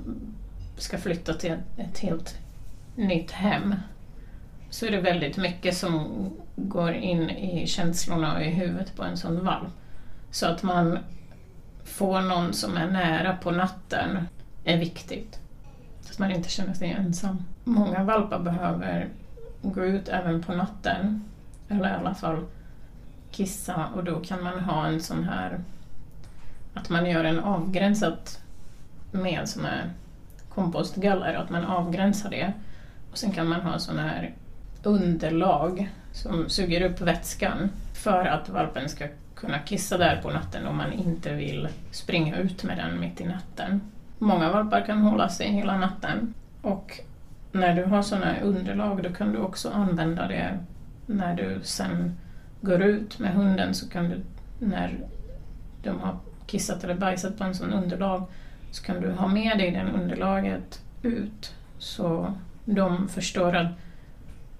ska 0.77 0.98
flytta 0.98 1.34
till 1.34 1.58
ett 1.77 2.00
helt 2.00 2.38
nytt 2.96 3.32
hem 3.32 3.75
så 4.70 4.86
är 4.86 4.91
det 4.91 5.01
väldigt 5.01 5.38
mycket 5.38 5.77
som 5.77 6.10
går 6.55 6.94
in 6.94 7.29
i 7.29 7.67
känslorna 7.67 8.36
och 8.36 8.41
i 8.41 8.50
huvudet 8.50 8.96
på 8.96 9.03
en 9.03 9.17
sån 9.17 9.46
valp. 9.46 9.70
Så 10.32 10.48
att 10.48 10.63
man 10.63 11.00
får 11.84 12.22
någon 12.22 12.53
som 12.53 12.77
är 12.77 12.91
nära 12.91 13.36
på 13.36 13.51
natten 13.51 14.27
är 14.63 14.77
viktigt. 14.77 15.39
Så 16.01 16.12
att 16.12 16.20
man 16.20 16.32
inte 16.32 16.50
känner 16.50 16.74
sig 16.74 16.91
ensam. 16.91 17.44
Många 17.63 18.03
valpar 18.03 18.39
behöver 18.39 19.10
gå 19.62 19.86
ut 19.86 20.08
även 20.08 20.44
på 20.44 20.53
natten, 20.53 21.24
eller 21.70 21.89
i 21.89 21.94
alla 21.94 22.15
fall 22.15 22.46
kissa, 23.32 23.88
och 23.96 24.03
då 24.03 24.20
kan 24.20 24.44
man 24.44 24.60
ha 24.60 24.88
en 24.88 25.01
sån 25.01 25.24
här 25.24 25.60
att 26.75 26.89
man 26.89 27.10
gör 27.10 27.24
en 27.24 27.39
avgränsat 27.39 28.41
med 29.12 29.50
såna 29.50 29.67
här 29.67 29.89
kompostgaller, 30.50 31.34
att 31.34 31.50
man 31.50 31.65
avgränsar 31.65 32.29
det. 32.29 32.53
Och 33.12 33.17
sen 33.17 33.32
kan 33.32 33.48
man 33.48 33.62
ha 33.62 33.79
sådana 33.79 34.01
här 34.01 34.34
underlag 34.84 35.89
som 36.12 36.50
suger 36.50 36.82
upp 36.82 37.01
vätskan 37.01 37.70
för 37.94 38.25
att 38.25 38.50
valpen 38.50 38.89
ska 38.89 39.08
kunna 39.36 39.60
kissa 39.60 39.98
där 39.98 40.22
på 40.22 40.29
natten 40.29 40.67
om 40.67 40.77
man 40.77 40.94
inte 40.94 41.34
vill 41.34 41.67
springa 41.91 42.38
ut 42.38 42.63
med 42.63 42.77
den 42.77 43.00
mitt 43.00 43.22
i 43.22 43.25
natten. 43.25 43.82
Många 44.20 44.51
valpar 44.51 44.86
kan 44.86 45.01
hålla 45.01 45.29
sig 45.29 45.48
hela 45.48 45.77
natten 45.77 46.34
och 46.62 47.00
när 47.51 47.75
du 47.75 47.84
har 47.84 48.01
sådana 48.01 48.39
underlag 48.39 49.03
då 49.03 49.10
kan 49.10 49.32
du 49.32 49.39
också 49.39 49.70
använda 49.70 50.27
det 50.27 50.60
när 51.05 51.36
du 51.36 51.60
sen 51.63 52.17
går 52.62 52.82
ut 52.82 53.20
med 53.20 53.34
hunden 53.34 53.74
så 53.74 53.89
kan 53.89 54.10
du 54.10 54.22
när 54.60 55.00
de 55.84 56.00
har 56.00 56.15
kissat 56.45 56.83
eller 56.83 56.95
bajsat 56.95 57.37
på 57.37 57.43
en 57.43 57.55
sån 57.55 57.73
underlag 57.73 58.25
så 58.71 58.83
kan 58.83 59.01
du 59.01 59.11
ha 59.11 59.27
med 59.27 59.57
dig 59.57 59.71
det 59.71 60.01
underlaget 60.01 60.81
ut 61.01 61.55
så 61.77 62.33
de 62.65 63.07
förstår 63.07 63.55
att 63.55 63.67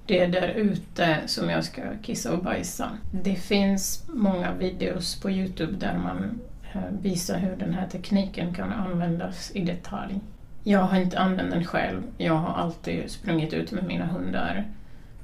det 0.06 0.20
är 0.20 0.28
där 0.28 0.48
ute 0.48 1.18
som 1.26 1.50
jag 1.50 1.64
ska 1.64 1.82
kissa 2.02 2.34
och 2.34 2.44
bajsa. 2.44 2.90
Det 3.12 3.36
finns 3.36 4.08
många 4.08 4.54
videos 4.54 5.22
på 5.22 5.32
Youtube 5.32 5.78
där 5.78 5.98
man 5.98 6.40
eh, 6.74 6.82
visar 7.02 7.38
hur 7.38 7.56
den 7.56 7.74
här 7.74 7.88
tekniken 7.88 8.54
kan 8.54 8.74
användas 8.74 9.52
i 9.56 9.62
detalj. 9.62 10.20
Jag 10.64 10.80
har 10.80 11.00
inte 11.00 11.20
använt 11.20 11.52
den 11.52 11.66
själv. 11.66 12.02
Jag 12.18 12.34
har 12.34 12.54
alltid 12.54 13.12
sprungit 13.12 13.54
ut 13.54 13.72
med 13.72 13.84
mina 13.84 14.06
hundar 14.06 14.66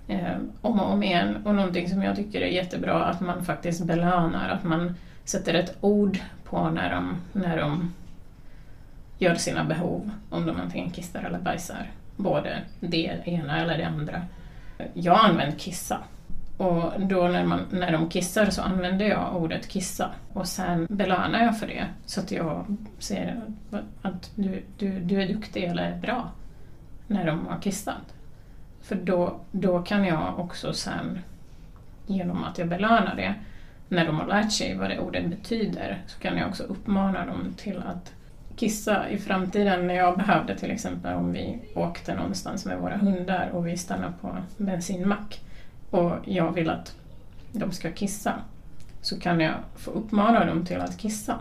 eh, 0.07 0.37
om 0.61 0.79
och 0.79 0.91
om 0.91 1.03
igen. 1.03 1.37
Och 1.45 1.55
någonting 1.55 1.89
som 1.89 2.01
jag 2.01 2.15
tycker 2.15 2.41
är 2.41 2.47
jättebra 2.47 3.05
att 3.05 3.21
man 3.21 3.45
faktiskt 3.45 3.85
belönar, 3.85 4.49
att 4.49 4.63
man 4.63 4.95
sätter 5.25 5.53
ett 5.53 5.77
ord 5.81 6.19
på 6.43 6.69
när 6.69 6.95
de, 6.95 7.15
när 7.33 7.57
de 7.57 7.93
gör 9.17 9.35
sina 9.35 9.63
behov, 9.63 10.11
om 10.29 10.45
de 10.45 10.59
antingen 10.61 10.91
kissar 10.91 11.23
eller 11.23 11.39
bajsar. 11.39 11.91
Både 12.15 12.61
det 12.79 13.21
ena 13.25 13.61
eller 13.61 13.77
det 13.77 13.87
andra. 13.87 14.21
Jag 14.93 15.13
har 15.13 15.29
använt 15.29 15.59
kissa. 15.59 15.97
Och 16.57 17.01
då 17.01 17.27
när, 17.27 17.45
man, 17.45 17.65
när 17.71 17.91
de 17.91 18.09
kissar 18.09 18.49
så 18.49 18.61
använder 18.61 19.05
jag 19.05 19.35
ordet 19.35 19.67
kissa 19.67 20.09
och 20.33 20.47
sen 20.47 20.87
belönar 20.89 21.43
jag 21.43 21.59
för 21.59 21.67
det 21.67 21.85
så 22.05 22.19
att 22.19 22.31
jag 22.31 22.77
ser 22.99 23.41
att 24.01 24.31
du, 24.35 24.63
du, 24.77 24.99
du 24.99 25.21
är 25.21 25.27
duktig 25.27 25.63
eller 25.63 25.95
bra 25.97 26.31
när 27.07 27.25
de 27.25 27.47
har 27.47 27.59
kissat. 27.59 28.13
För 28.81 28.95
då, 28.95 29.39
då 29.51 29.81
kan 29.81 30.05
jag 30.05 30.39
också 30.39 30.73
sen, 30.73 31.19
genom 32.07 32.43
att 32.43 32.57
jag 32.57 32.67
belönar 32.67 33.15
det, 33.15 33.35
när 33.91 34.05
de 34.05 34.19
har 34.19 34.27
lärt 34.27 34.51
sig 34.51 34.75
vad 34.75 34.89
det 34.89 34.99
ordet 34.99 35.29
betyder, 35.29 36.01
så 36.07 36.19
kan 36.19 36.37
jag 36.37 36.49
också 36.49 36.63
uppmana 36.63 37.25
dem 37.25 37.53
till 37.57 37.77
att 37.77 38.13
kissa 38.55 39.09
i 39.09 39.17
framtiden 39.17 39.87
när 39.87 39.93
jag 39.93 40.17
behövde 40.17 40.57
till 40.57 40.71
exempel 40.71 41.13
om 41.13 41.31
vi 41.31 41.59
åkte 41.75 42.15
någonstans 42.15 42.65
med 42.65 42.77
våra 42.77 42.97
hundar 42.97 43.49
och 43.53 43.67
vi 43.67 43.77
stannar 43.77 44.13
på 44.21 44.37
bensinmack 44.57 45.39
och 45.89 46.11
jag 46.25 46.51
vill 46.51 46.69
att 46.69 46.95
de 47.51 47.71
ska 47.71 47.91
kissa 47.91 48.33
så 49.01 49.19
kan 49.19 49.39
jag 49.39 49.53
få 49.75 49.91
uppmana 49.91 50.45
dem 50.45 50.65
till 50.65 50.81
att 50.81 50.97
kissa. 50.97 51.39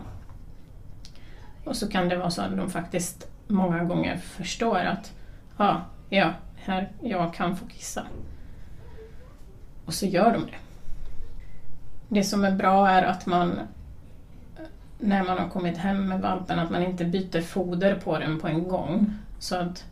Och 1.63 1.75
så 1.75 1.89
kan 1.89 2.09
det 2.09 2.17
vara 2.17 2.29
så 2.29 2.41
att 2.41 2.57
de 2.57 2.69
faktiskt 2.69 3.27
många 3.47 3.83
gånger 3.83 4.17
förstår 4.17 4.79
att 4.79 5.13
ah, 5.57 5.77
ja, 6.09 6.33
här, 6.55 6.89
jag 7.01 7.33
kan 7.33 7.57
få 7.57 7.65
kissa. 7.65 8.03
Och 9.85 9.93
så 9.93 10.05
gör 10.05 10.33
de 10.33 10.45
det. 10.45 10.70
Det 12.13 12.23
som 12.23 12.45
är 12.45 12.51
bra 12.51 12.89
är 12.89 13.03
att 13.03 13.25
man 13.25 13.59
när 14.99 15.23
man 15.23 15.37
har 15.37 15.49
kommit 15.49 15.77
hem 15.77 16.07
med 16.07 16.21
valpen 16.21 16.59
att 16.59 16.69
man 16.69 16.83
inte 16.83 17.05
byter 17.05 17.41
foder 17.41 17.95
på 17.95 18.19
den 18.19 18.39
på 18.39 18.47
en 18.47 18.67
gång. 18.67 19.13
Så 19.39 19.55
att 19.55 19.85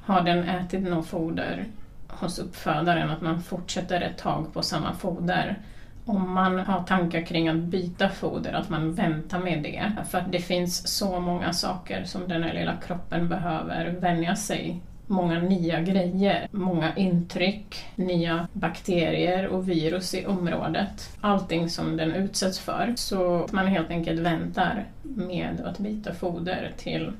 har 0.00 0.20
den 0.20 0.48
ätit 0.48 0.88
något 0.88 1.06
foder 1.06 1.64
hos 2.08 2.38
uppfödaren, 2.38 3.10
att 3.10 3.20
man 3.20 3.42
fortsätter 3.42 4.00
ett 4.00 4.18
tag 4.18 4.52
på 4.52 4.62
samma 4.62 4.92
foder. 4.92 5.58
Om 6.04 6.32
man 6.32 6.58
har 6.58 6.82
tankar 6.82 7.22
kring 7.22 7.48
att 7.48 7.56
byta 7.56 8.08
foder, 8.08 8.52
att 8.52 8.68
man 8.68 8.94
väntar 8.94 9.38
med 9.38 9.62
det. 9.62 9.92
För 10.10 10.18
att 10.18 10.32
det 10.32 10.40
finns 10.40 10.88
så 10.88 11.20
många 11.20 11.52
saker 11.52 12.04
som 12.04 12.28
den 12.28 12.42
här 12.42 12.54
lilla 12.54 12.76
kroppen 12.76 13.28
behöver 13.28 13.90
vänja 13.90 14.36
sig 14.36 14.80
många 15.08 15.40
nya 15.40 15.80
grejer, 15.80 16.48
många 16.50 16.96
intryck, 16.96 17.86
nya 17.96 18.48
bakterier 18.52 19.46
och 19.46 19.68
virus 19.68 20.14
i 20.14 20.26
området. 20.26 21.16
Allting 21.20 21.70
som 21.70 21.96
den 21.96 22.14
utsätts 22.14 22.58
för. 22.58 22.92
Så 22.96 23.48
man 23.52 23.66
helt 23.66 23.90
enkelt 23.90 24.20
väntar 24.20 24.84
med 25.02 25.60
att 25.60 25.78
byta 25.78 26.14
foder 26.14 26.72
till 26.76 27.12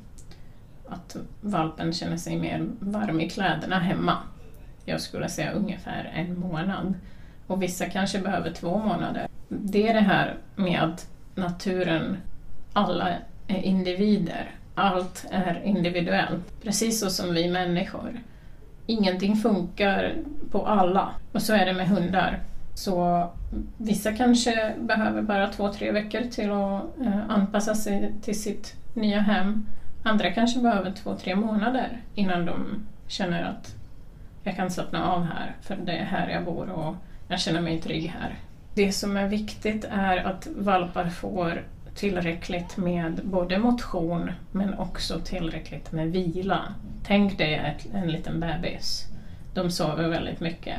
att 0.89 1.17
valpen 1.41 1.93
känner 1.93 2.17
sig 2.17 2.37
mer 2.37 2.69
varm 2.81 3.21
i 3.21 3.31
kläderna 3.31 3.79
hemma. 3.79 4.17
Jag 4.85 5.01
skulle 5.01 5.29
säga 5.29 5.53
ungefär 5.53 6.13
en 6.15 6.39
månad. 6.39 6.95
Och 7.47 7.63
vissa 7.63 7.87
kanske 7.87 8.19
behöver 8.19 8.53
två 8.53 8.79
månader. 8.79 9.29
Det 9.49 9.89
är 9.89 9.95
det 9.95 10.01
här 10.01 10.35
med 10.57 10.83
att 10.83 11.09
naturen, 11.35 12.17
alla 12.73 13.09
är 13.47 13.63
individer 13.63 14.58
allt 14.79 15.27
är 15.31 15.63
individuellt, 15.65 16.63
precis 16.63 17.01
så 17.01 17.11
som 17.11 17.35
vi 17.35 17.51
människor. 17.51 18.21
Ingenting 18.87 19.37
funkar 19.37 20.15
på 20.51 20.67
alla. 20.67 21.11
Och 21.33 21.43
så 21.43 21.55
är 21.55 21.67
det 21.67 21.73
med 21.73 21.89
hundar. 21.89 22.41
Så 22.75 23.27
vissa 23.77 24.13
kanske 24.13 24.75
behöver 24.79 25.23
bara 25.23 25.49
två, 25.49 25.73
tre 25.73 25.93
veckor 25.93 26.21
till 26.21 26.51
att 26.51 27.07
eh, 27.07 27.31
anpassa 27.31 27.75
sig 27.75 28.15
till 28.23 28.41
sitt 28.41 28.77
nya 28.95 29.21
hem. 29.21 29.67
Andra 30.03 30.31
kanske 30.33 30.61
behöver 30.61 30.93
två, 30.93 31.15
tre 31.17 31.37
månader 31.37 31.99
innan 32.15 32.47
de 32.47 32.87
känner 33.07 33.43
att 33.43 33.75
jag 34.43 34.57
kan 34.57 34.71
slappna 34.71 35.05
av 35.05 35.25
här, 35.25 35.57
för 35.61 35.77
det 35.77 35.93
är 35.93 36.05
här 36.05 36.29
jag 36.29 36.45
bor 36.45 36.71
och 36.71 36.95
jag 37.29 37.41
känner 37.41 37.61
mig 37.61 37.81
trygg 37.81 38.15
här. 38.21 38.35
Det 38.75 38.93
som 38.93 39.17
är 39.17 39.29
viktigt 39.29 39.85
är 39.91 40.17
att 40.17 40.49
valpar 40.57 41.09
får 41.09 41.63
tillräckligt 41.99 42.77
med 42.77 43.21
både 43.25 43.59
motion 43.59 44.31
men 44.53 44.79
också 44.79 45.21
tillräckligt 45.21 45.93
med 45.93 46.13
vila. 46.13 46.75
Tänk 47.05 47.39
dig 47.39 47.55
ett, 47.55 47.95
en 47.95 48.11
liten 48.11 48.41
bebis. 48.41 49.07
De 49.55 49.71
sover 49.71 50.09
väldigt 50.09 50.41
mycket. 50.41 50.77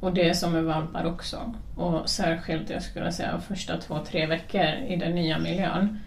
Och 0.00 0.14
det 0.14 0.28
är 0.28 0.34
som 0.34 0.52
med 0.52 0.64
valpar 0.64 1.04
också. 1.04 1.54
Och 1.76 2.08
särskilt, 2.10 2.70
jag 2.70 2.82
skulle 2.82 3.12
säga, 3.12 3.40
första 3.40 3.76
två, 3.76 3.98
tre 3.98 4.26
veckor 4.26 4.66
i 4.88 4.96
den 4.96 5.14
nya 5.14 5.38
miljön. 5.38 5.98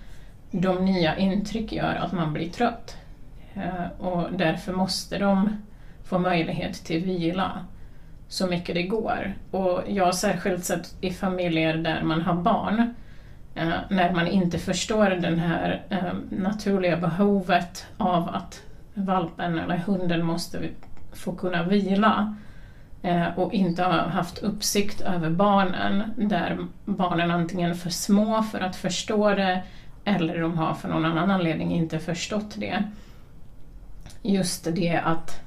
De 0.52 0.86
nya 0.86 1.18
intryck 1.18 1.72
gör 1.72 1.96
att 1.96 2.12
man 2.12 2.34
blir 2.34 2.50
trött. 2.50 2.98
Eh, 3.54 4.06
och 4.08 4.34
därför 4.34 4.74
måste 4.74 5.18
de 5.18 5.50
få 6.04 6.20
möjlighet 6.20 6.74
till 6.74 7.04
vila 7.04 7.66
så 8.28 8.48
mycket 8.48 8.76
det 8.76 8.84
går. 8.84 9.34
Och 9.52 9.82
jag 9.88 10.06
har 10.06 10.12
särskilt 10.12 10.64
sett 10.66 10.96
i 11.02 11.12
familjer 11.12 11.74
där 11.74 12.04
man 12.04 12.22
har 12.22 12.36
barn 12.36 12.94
Eh, 13.60 13.80
när 13.90 14.12
man 14.14 14.28
inte 14.28 14.60
förstår 14.60 15.10
det 15.10 15.36
här 15.36 15.82
eh, 15.90 16.14
naturliga 16.30 16.98
behovet 16.98 17.86
av 17.98 18.30
att 18.30 18.62
valpen 18.94 19.60
eller 19.60 19.78
hunden 19.78 20.26
måste 20.26 20.60
få 21.14 21.36
kunna 21.36 21.64
vila 21.64 22.36
eh, 23.02 23.40
och 23.40 23.54
inte 23.54 23.84
ha 23.84 24.08
haft 24.08 24.38
uppsikt 24.38 25.02
över 25.02 25.30
barnen 25.30 26.04
där 26.16 26.58
barnen 26.86 27.32
antingen 27.32 27.70
är 27.70 27.76
för 27.76 27.90
små 27.90 28.44
för 28.44 28.60
att 28.60 28.76
förstå 28.76 29.30
det 29.30 29.62
eller 30.06 30.42
de 30.42 30.58
har 30.58 30.74
för 30.74 30.90
någon 30.90 31.06
annan 31.06 31.32
anledning 31.32 31.72
inte 31.72 32.00
förstått 32.00 32.56
det. 32.58 32.84
Just 34.22 34.76
det 34.76 35.02
att 35.06 35.42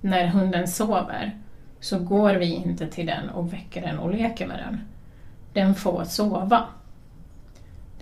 när 0.00 0.26
hunden 0.26 0.68
sover 0.68 1.36
så 1.80 1.98
går 1.98 2.34
vi 2.34 2.54
inte 2.54 2.86
till 2.86 3.06
den 3.06 3.30
och 3.30 3.52
väcker 3.52 3.82
den 3.82 3.98
och 3.98 4.10
leker 4.14 4.46
med 4.46 4.58
den. 4.58 4.80
Den 5.52 5.74
får 5.74 6.04
sova 6.04 6.66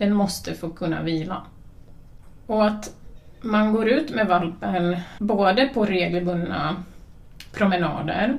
den 0.01 0.15
måste 0.15 0.55
få 0.55 0.71
kunna 0.71 1.03
vila. 1.03 1.43
Och 2.47 2.67
att 2.67 2.95
man 3.41 3.73
går 3.73 3.89
ut 3.89 4.15
med 4.15 4.27
valpen 4.27 4.97
både 5.19 5.69
på 5.75 5.85
regelbundna 5.85 6.77
promenader 7.53 8.39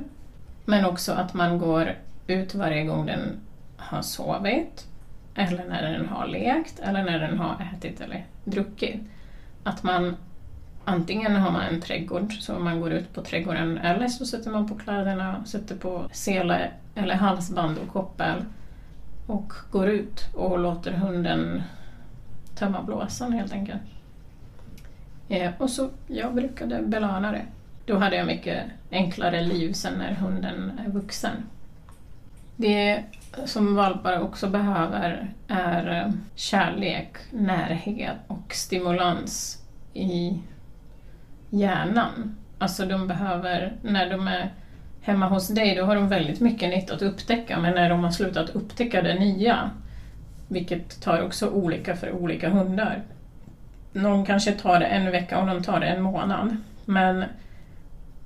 men 0.66 0.86
också 0.86 1.12
att 1.12 1.34
man 1.34 1.58
går 1.58 1.96
ut 2.28 2.56
varje 2.56 2.84
gång 2.84 3.06
den 3.06 3.40
har 3.78 4.02
sovit 4.02 4.88
eller 5.36 5.66
när 5.66 5.92
den 5.92 6.10
har 6.10 6.28
lekt 6.28 6.80
eller 6.80 7.04
när 7.04 7.20
den 7.20 7.38
har 7.38 7.68
ätit 7.74 8.02
eller 8.02 8.26
druckit. 8.44 9.02
Att 9.64 9.84
man 9.84 10.16
antingen 10.86 11.36
har 11.36 11.52
man 11.52 11.62
en 11.62 11.82
trädgård 11.82 12.34
så 12.34 12.60
man 12.60 12.82
går 12.82 12.92
ut 12.92 13.14
på 13.14 13.22
trädgården 13.22 13.78
eller 13.78 14.08
så 14.08 14.26
sätter 14.26 14.52
man 14.52 14.70
på 14.70 14.76
kläderna, 14.76 15.46
sätter 15.46 15.76
på 15.76 16.10
sele 16.12 16.72
eller 16.96 17.16
halsband 17.16 17.78
och 17.78 17.94
koppel 17.94 18.46
och 19.32 19.54
går 19.72 19.90
ut 19.90 20.30
och 20.34 20.60
låter 20.60 20.92
hunden 20.92 21.64
tömma 22.56 22.82
blåsan 22.82 23.34
helt 23.34 23.54
enkelt. 23.54 23.82
Eh, 25.30 25.52
och 25.58 25.70
så 25.70 25.90
jag 26.08 26.36
brukade 26.36 26.82
belöna 26.82 27.32
det. 27.32 27.46
Då 27.86 27.98
hade 27.98 28.16
jag 28.16 28.28
mycket 28.28 28.64
enklare 28.92 29.42
liv 29.42 29.74
sen 29.74 29.94
när 29.94 30.14
hunden 30.14 30.80
är 30.86 30.90
vuxen. 30.90 31.32
Det 32.56 33.04
som 33.46 33.76
valpar 33.76 34.20
också 34.20 34.50
behöver 34.50 35.34
är 35.48 36.02
eh, 36.02 36.14
kärlek, 36.36 37.18
närhet 37.32 38.18
och 38.28 38.54
stimulans 38.54 39.64
i 39.94 40.40
hjärnan. 41.50 42.36
Alltså 42.58 42.86
de 42.86 43.08
behöver, 43.08 43.74
när 43.82 44.10
de 44.10 44.28
är 44.28 44.54
hemma 45.02 45.28
hos 45.28 45.48
dig, 45.48 45.76
då 45.76 45.86
har 45.86 45.96
de 45.96 46.08
väldigt 46.08 46.40
mycket 46.40 46.70
nytt 46.70 46.92
att 46.92 47.02
upptäcka, 47.02 47.60
men 47.60 47.76
när 47.76 47.90
de 47.90 48.04
har 48.04 48.12
slutat 48.12 48.50
upptäcka 48.50 49.02
det 49.02 49.20
nya, 49.20 49.72
vilket 50.48 51.02
tar 51.02 51.22
också 51.22 51.50
olika 51.50 51.96
för 51.96 52.12
olika 52.12 52.50
hundar. 52.50 53.02
Någon 53.92 54.26
kanske 54.26 54.52
tar 54.52 54.80
det 54.80 54.86
en 54.86 55.12
vecka 55.12 55.40
och 55.40 55.48
någon 55.48 55.64
tar 55.64 55.80
det 55.80 55.88
en 55.88 56.02
månad. 56.02 56.58
Men 56.86 57.24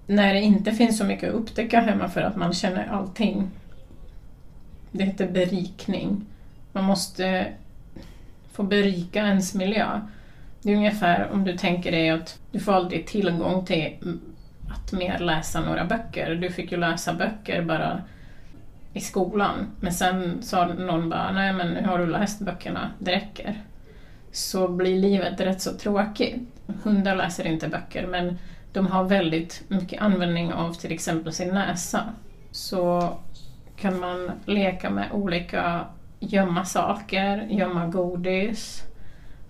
när 0.08 0.34
det 0.34 0.42
inte 0.42 0.72
finns 0.72 0.98
så 0.98 1.04
mycket 1.04 1.30
att 1.30 1.36
upptäcka 1.36 1.80
hemma 1.80 2.10
för 2.10 2.22
att 2.22 2.36
man 2.36 2.54
känner 2.54 2.88
allting, 2.88 3.50
det 4.92 5.04
heter 5.04 5.28
berikning. 5.28 6.26
Man 6.72 6.84
måste 6.84 7.48
få 8.52 8.64
berika 8.64 9.20
ens 9.20 9.54
miljö. 9.54 10.02
Det 10.62 10.72
är 10.72 10.76
ungefär 10.76 11.32
om 11.32 11.44
du 11.44 11.58
tänker 11.58 11.92
dig 11.92 12.10
att 12.10 12.40
du 12.52 12.60
får 12.60 12.74
aldrig 12.74 13.08
tillgång 13.08 13.66
till 13.66 14.20
att 14.76 14.92
mer 14.92 15.20
läsa 15.20 15.62
några 15.62 15.86
böcker. 15.86 16.36
Du 16.36 16.50
fick 16.50 16.72
ju 16.72 16.78
läsa 16.78 17.14
böcker 17.14 17.62
bara 17.62 18.02
i 18.94 19.00
skolan. 19.00 19.72
Men 19.80 19.94
sen 19.94 20.42
sa 20.42 20.66
någon 20.66 21.10
bara, 21.10 21.32
nej 21.32 21.54
men 21.54 21.68
nu 21.68 21.88
har 21.88 21.98
du 22.00 22.06
läst 22.06 22.42
böckerna, 22.42 22.92
det 23.00 23.12
räcker. 23.12 23.62
Så 24.32 24.68
blir 24.68 24.96
livet 24.96 25.40
rätt 25.40 25.62
så 25.62 25.74
tråkigt. 25.74 26.42
Hundar 26.84 27.16
läser 27.16 27.48
inte 27.48 27.68
böcker 27.68 28.08
men 28.08 28.38
de 28.74 28.88
har 28.88 29.04
väldigt 29.04 29.64
mycket 29.68 30.02
användning 30.02 30.54
av 30.54 30.74
till 30.74 30.92
exempel 30.92 31.34
sin 31.34 31.54
näsa. 31.54 32.04
Så 32.52 33.14
kan 33.76 34.00
man 34.00 34.32
leka 34.46 34.90
med 34.90 35.12
olika 35.12 35.86
gömma 36.20 36.66
saker, 36.66 37.48
gömma 37.50 37.88
godis, 37.88 38.84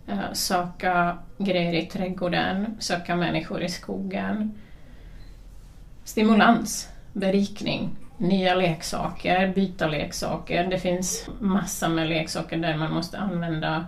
eh, 0.07 0.33
söka 0.33 1.17
grejer 1.37 1.73
i 1.73 1.85
trädgården, 1.85 2.77
söka 2.79 3.15
människor 3.15 3.63
i 3.63 3.69
skogen. 3.69 4.53
Stimulans, 6.05 6.89
berikning, 7.13 7.95
nya 8.17 8.55
leksaker, 8.55 9.53
byta 9.55 9.87
leksaker. 9.87 10.67
Det 10.67 10.79
finns 10.79 11.29
massor 11.39 11.87
med 11.87 12.09
leksaker 12.09 12.57
där 12.57 12.77
man 12.77 12.93
måste 12.93 13.17
använda 13.17 13.85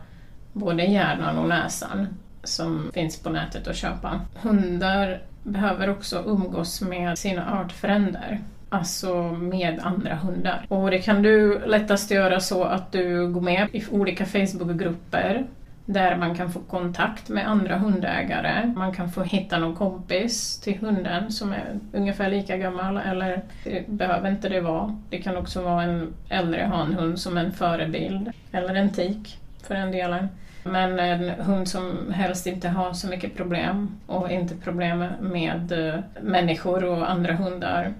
både 0.54 0.84
hjärnan 0.84 1.38
och 1.38 1.50
näsan 1.50 2.08
som 2.44 2.92
finns 2.94 3.20
på 3.20 3.30
nätet 3.30 3.68
att 3.68 3.76
köpa. 3.76 4.22
Hundar 4.42 5.22
behöver 5.44 5.90
också 5.90 6.24
umgås 6.26 6.82
med 6.82 7.18
sina 7.18 7.60
artfränder, 7.60 8.40
alltså 8.70 9.24
med 9.32 9.80
andra 9.80 10.16
hundar. 10.16 10.66
Och 10.70 10.92
det 10.92 11.00
kan 11.00 11.22
du 11.22 11.60
lättast 11.66 12.12
göra 12.12 12.40
så 12.40 12.64
att 12.64 12.92
du 12.92 13.28
går 13.28 13.42
med 13.42 13.68
i 13.72 13.84
olika 13.92 14.26
Facebookgrupper 14.26 15.46
där 15.90 16.18
man 16.18 16.36
kan 16.36 16.52
få 16.52 16.60
kontakt 16.60 17.30
med 17.30 17.48
andra 17.50 17.78
hundägare. 17.78 18.74
Man 18.76 18.94
kan 18.94 19.12
få 19.12 19.24
hitta 19.24 19.58
någon 19.58 19.76
kompis 19.76 20.60
till 20.60 20.78
hunden 20.78 21.32
som 21.32 21.54
är 21.54 21.80
ungefär 21.94 22.30
lika 22.30 22.58
gammal, 22.58 22.98
eller 22.98 23.42
det 23.64 23.88
behöver 23.88 24.30
inte 24.30 24.50
det 24.50 24.62
vara. 24.62 24.98
Det 25.10 25.18
kan 25.18 25.38
också 25.38 25.62
vara 25.62 25.84
en 25.84 26.14
äldre 26.30 26.62
hanhund 26.62 27.20
som 27.20 27.38
en 27.38 27.52
förebild, 27.52 28.32
eller 28.52 28.76
en 28.76 28.90
tik 28.90 29.40
för 29.64 29.76
den 29.76 29.92
delen. 29.92 30.28
Men 30.64 31.00
en 31.00 31.30
hund 31.30 31.68
som 31.68 32.12
helst 32.14 32.48
inte 32.48 32.70
har 32.70 32.94
så 32.94 33.08
mycket 33.08 33.36
problem 33.36 33.92
och 34.06 34.32
inte 34.32 34.56
problem 34.56 35.06
med 35.20 35.72
eh, 35.72 36.00
människor 36.22 36.84
och 36.84 37.12
andra 37.12 37.34
hundar. 37.34 37.94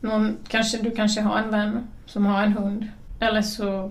Någon, 0.00 0.36
kanske, 0.48 0.78
du 0.82 0.90
kanske 0.90 1.20
har 1.20 1.38
en 1.38 1.50
vän 1.50 1.88
som 2.06 2.26
har 2.26 2.42
en 2.42 2.52
hund. 2.52 2.88
Eller 3.20 3.42
så 3.42 3.90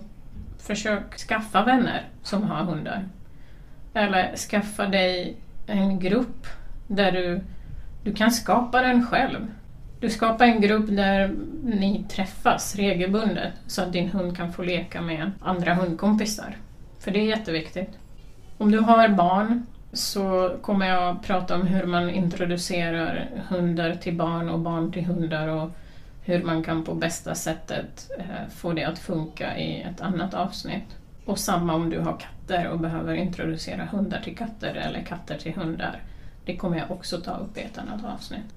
försök 0.57 1.17
skaffa 1.17 1.63
vänner 1.63 2.01
som 2.23 2.43
har 2.43 2.63
hundar. 2.63 3.03
Eller 3.99 4.35
skaffa 4.35 4.85
dig 4.85 5.37
en 5.67 5.99
grupp 5.99 6.47
där 6.87 7.11
du, 7.11 7.41
du 8.03 8.13
kan 8.13 8.31
skapa 8.31 8.81
den 8.81 9.05
själv. 9.05 9.47
Du 9.99 10.09
skapar 10.09 10.45
en 10.45 10.61
grupp 10.61 10.87
där 10.87 11.35
ni 11.63 12.05
träffas 12.09 12.75
regelbundet 12.75 13.53
så 13.67 13.81
att 13.81 13.93
din 13.93 14.09
hund 14.09 14.37
kan 14.37 14.53
få 14.53 14.63
leka 14.63 15.01
med 15.01 15.31
andra 15.41 15.73
hundkompisar. 15.73 16.57
För 16.99 17.11
det 17.11 17.19
är 17.19 17.25
jätteviktigt. 17.25 17.89
Om 18.57 18.71
du 18.71 18.79
har 18.79 19.07
barn 19.07 19.65
så 19.93 20.55
kommer 20.61 20.87
jag 20.87 21.23
prata 21.23 21.55
om 21.55 21.67
hur 21.67 21.85
man 21.85 22.09
introducerar 22.09 23.29
hundar 23.49 23.95
till 23.95 24.15
barn 24.15 24.49
och 24.49 24.59
barn 24.59 24.91
till 24.91 25.05
hundar 25.05 25.47
och 25.47 25.71
hur 26.23 26.43
man 26.43 26.63
kan 26.63 26.83
på 26.83 26.93
bästa 26.93 27.35
sättet 27.35 28.11
eh, 28.19 28.49
få 28.55 28.73
det 28.73 28.83
att 28.83 28.99
funka 28.99 29.57
i 29.57 29.81
ett 29.81 30.01
annat 30.01 30.33
avsnitt. 30.33 30.97
Och 31.29 31.39
samma 31.39 31.73
om 31.73 31.89
du 31.89 31.99
har 31.99 32.17
katter 32.19 32.67
och 32.67 32.79
behöver 32.79 33.13
introducera 33.13 33.85
hundar 33.85 34.21
till 34.21 34.37
katter 34.37 34.73
eller 34.73 35.01
katter 35.01 35.37
till 35.37 35.53
hundar. 35.53 36.01
Det 36.45 36.57
kommer 36.57 36.77
jag 36.77 36.91
också 36.91 37.21
ta 37.21 37.37
upp 37.37 37.57
i 37.57 37.61
ett 37.61 37.77
annat 37.77 38.05
avsnitt. 38.05 38.53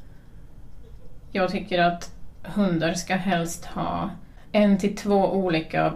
Jag 1.32 1.50
tycker 1.50 1.82
att 1.82 2.14
hundar 2.42 2.94
ska 2.94 3.14
helst 3.16 3.64
ha 3.64 4.10
en 4.52 4.78
till 4.78 4.96
två 4.96 5.32
olika 5.32 5.94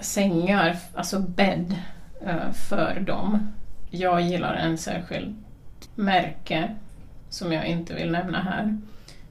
sängar, 0.00 0.76
alltså 0.94 1.20
bädd, 1.20 1.74
eh, 2.26 2.52
för 2.52 3.00
dem. 3.00 3.52
Jag 3.90 4.20
gillar 4.20 4.54
en 4.54 4.78
särskild 4.78 5.36
märke 5.94 6.74
som 7.28 7.52
jag 7.52 7.66
inte 7.66 7.94
vill 7.94 8.10
nämna 8.10 8.42
här. 8.42 8.78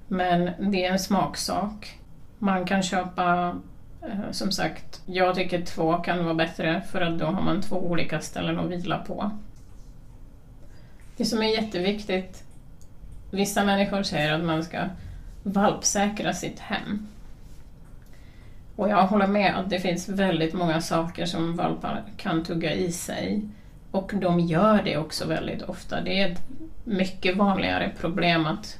Men 0.07 0.51
det 0.71 0.85
är 0.85 0.91
en 0.91 0.99
smaksak. 0.99 1.99
Man 2.39 2.65
kan 2.65 2.83
köpa, 2.83 3.55
Eh, 4.01 4.31
som 4.31 4.51
sagt, 4.51 5.01
jag 5.05 5.35
tycker 5.35 5.61
två 5.61 5.97
kan 5.97 6.25
vara 6.25 6.35
bättre 6.35 6.81
för 6.91 7.01
att 7.01 7.19
då 7.19 7.25
har 7.25 7.41
man 7.41 7.61
två 7.61 7.75
olika 7.75 8.19
ställen 8.21 8.59
att 8.59 8.71
vila 8.71 8.97
på. 8.97 9.31
Det 11.17 11.25
som 11.25 11.41
är 11.41 11.47
jätteviktigt, 11.47 12.43
vissa 13.31 13.65
människor 13.65 14.03
säger 14.03 14.33
att 14.33 14.43
man 14.43 14.63
ska 14.63 14.77
valpsäkra 15.43 16.33
sitt 16.33 16.59
hem. 16.59 17.07
Och 18.75 18.89
jag 18.89 19.07
håller 19.07 19.27
med 19.27 19.55
att 19.55 19.69
det 19.69 19.79
finns 19.79 20.09
väldigt 20.09 20.53
många 20.53 20.81
saker 20.81 21.25
som 21.25 21.55
valpar 21.55 22.03
kan 22.17 22.43
tugga 22.43 22.73
i 22.73 22.91
sig. 22.91 23.41
Och 23.91 24.11
de 24.15 24.39
gör 24.39 24.83
det 24.83 24.97
också 24.97 25.27
väldigt 25.27 25.61
ofta. 25.61 26.01
Det 26.01 26.21
är 26.21 26.31
ett 26.31 26.41
mycket 26.83 27.37
vanligare 27.37 27.91
problem 27.99 28.45
att 28.45 28.79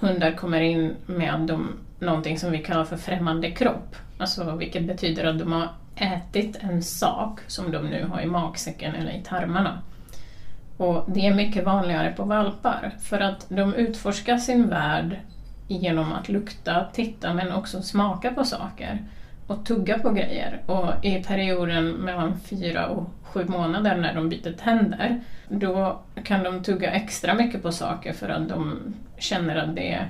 hundar 0.00 0.32
kommer 0.32 0.60
in 0.60 0.96
med 1.06 1.40
de, 1.40 1.72
någonting 1.98 2.38
som 2.38 2.50
vi 2.50 2.58
kallar 2.58 2.84
för 2.84 2.96
främmande 2.96 3.50
kropp. 3.50 3.96
Alltså 4.18 4.56
vilket 4.56 4.86
betyder 4.86 5.24
att 5.24 5.38
de 5.38 5.52
har 5.52 5.68
ätit 5.96 6.56
en 6.60 6.82
sak 6.82 7.40
som 7.46 7.70
de 7.70 7.86
nu 7.86 8.04
har 8.04 8.20
i 8.20 8.26
magsäcken 8.26 8.94
eller 8.94 9.10
i 9.10 9.22
tarmarna. 9.22 9.82
Och 10.76 11.04
det 11.06 11.26
är 11.26 11.34
mycket 11.34 11.64
vanligare 11.64 12.12
på 12.12 12.24
valpar 12.24 12.94
för 13.02 13.20
att 13.20 13.46
de 13.48 13.74
utforskar 13.74 14.38
sin 14.38 14.68
värld 14.68 15.16
genom 15.68 16.12
att 16.12 16.28
lukta, 16.28 16.86
titta 16.92 17.34
men 17.34 17.52
också 17.52 17.82
smaka 17.82 18.30
på 18.30 18.44
saker 18.44 19.04
och 19.48 19.64
tugga 19.64 19.98
på 19.98 20.10
grejer. 20.10 20.60
Och 20.66 21.04
i 21.04 21.22
perioden 21.22 21.90
mellan 21.90 22.40
fyra 22.40 22.86
och 22.86 23.04
sju 23.22 23.44
månader 23.44 23.96
när 23.96 24.14
de 24.14 24.28
byter 24.28 24.52
tänder, 24.52 25.20
då 25.48 26.00
kan 26.24 26.44
de 26.44 26.62
tugga 26.62 26.90
extra 26.90 27.34
mycket 27.34 27.62
på 27.62 27.72
saker 27.72 28.12
för 28.12 28.28
att 28.28 28.48
de 28.48 28.78
känner 29.18 29.56
att 29.56 29.76
det 29.76 30.06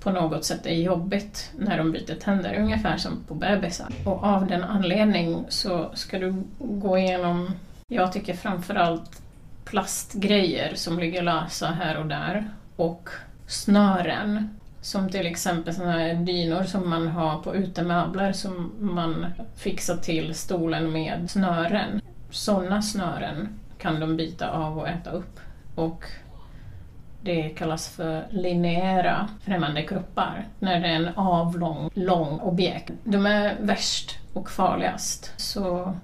på 0.00 0.10
något 0.10 0.44
sätt 0.44 0.66
är 0.66 0.74
jobbigt 0.74 1.50
när 1.58 1.78
de 1.78 1.92
byter 1.92 2.14
tänder, 2.14 2.58
ungefär 2.58 2.96
som 2.96 3.24
på 3.28 3.34
bebisar. 3.34 3.88
Och 4.04 4.24
av 4.24 4.46
den 4.46 4.64
anledningen 4.64 5.44
så 5.48 5.90
ska 5.94 6.18
du 6.18 6.44
gå 6.58 6.98
igenom, 6.98 7.50
jag 7.88 8.12
tycker 8.12 8.34
framförallt 8.34 9.22
plastgrejer 9.64 10.74
som 10.74 10.98
ligger 10.98 11.22
lösa 11.22 11.66
här 11.66 11.98
och 11.98 12.06
där 12.06 12.44
och 12.76 13.08
snören 13.46 14.59
som 14.80 15.08
till 15.08 15.26
exempel 15.26 15.74
sådana 15.74 15.92
här 15.92 16.14
dynor 16.14 16.62
som 16.62 16.90
man 16.90 17.08
har 17.08 17.42
på 17.42 17.54
utemöbler 17.54 18.32
som 18.32 18.72
man 18.80 19.26
fixar 19.56 19.96
till 19.96 20.34
stolen 20.34 20.92
med 20.92 21.30
snören. 21.30 22.00
Sådana 22.30 22.82
snören 22.82 23.48
kan 23.78 24.00
de 24.00 24.16
bita 24.16 24.50
av 24.50 24.78
och 24.78 24.88
äta 24.88 25.10
upp. 25.10 25.40
Och 25.74 26.04
det 27.22 27.48
kallas 27.48 27.88
för 27.88 28.26
linjära 28.30 29.28
främmande 29.42 29.82
kroppar, 29.82 30.48
när 30.58 30.80
det 30.80 30.88
är 30.88 30.94
en 30.94 31.08
avlång, 31.14 31.90
lång 31.94 32.40
objekt. 32.40 32.90
De 33.04 33.26
är 33.26 33.56
värst 33.60 34.18
och 34.32 34.50
farligast, 34.50 35.32
så 35.36 35.94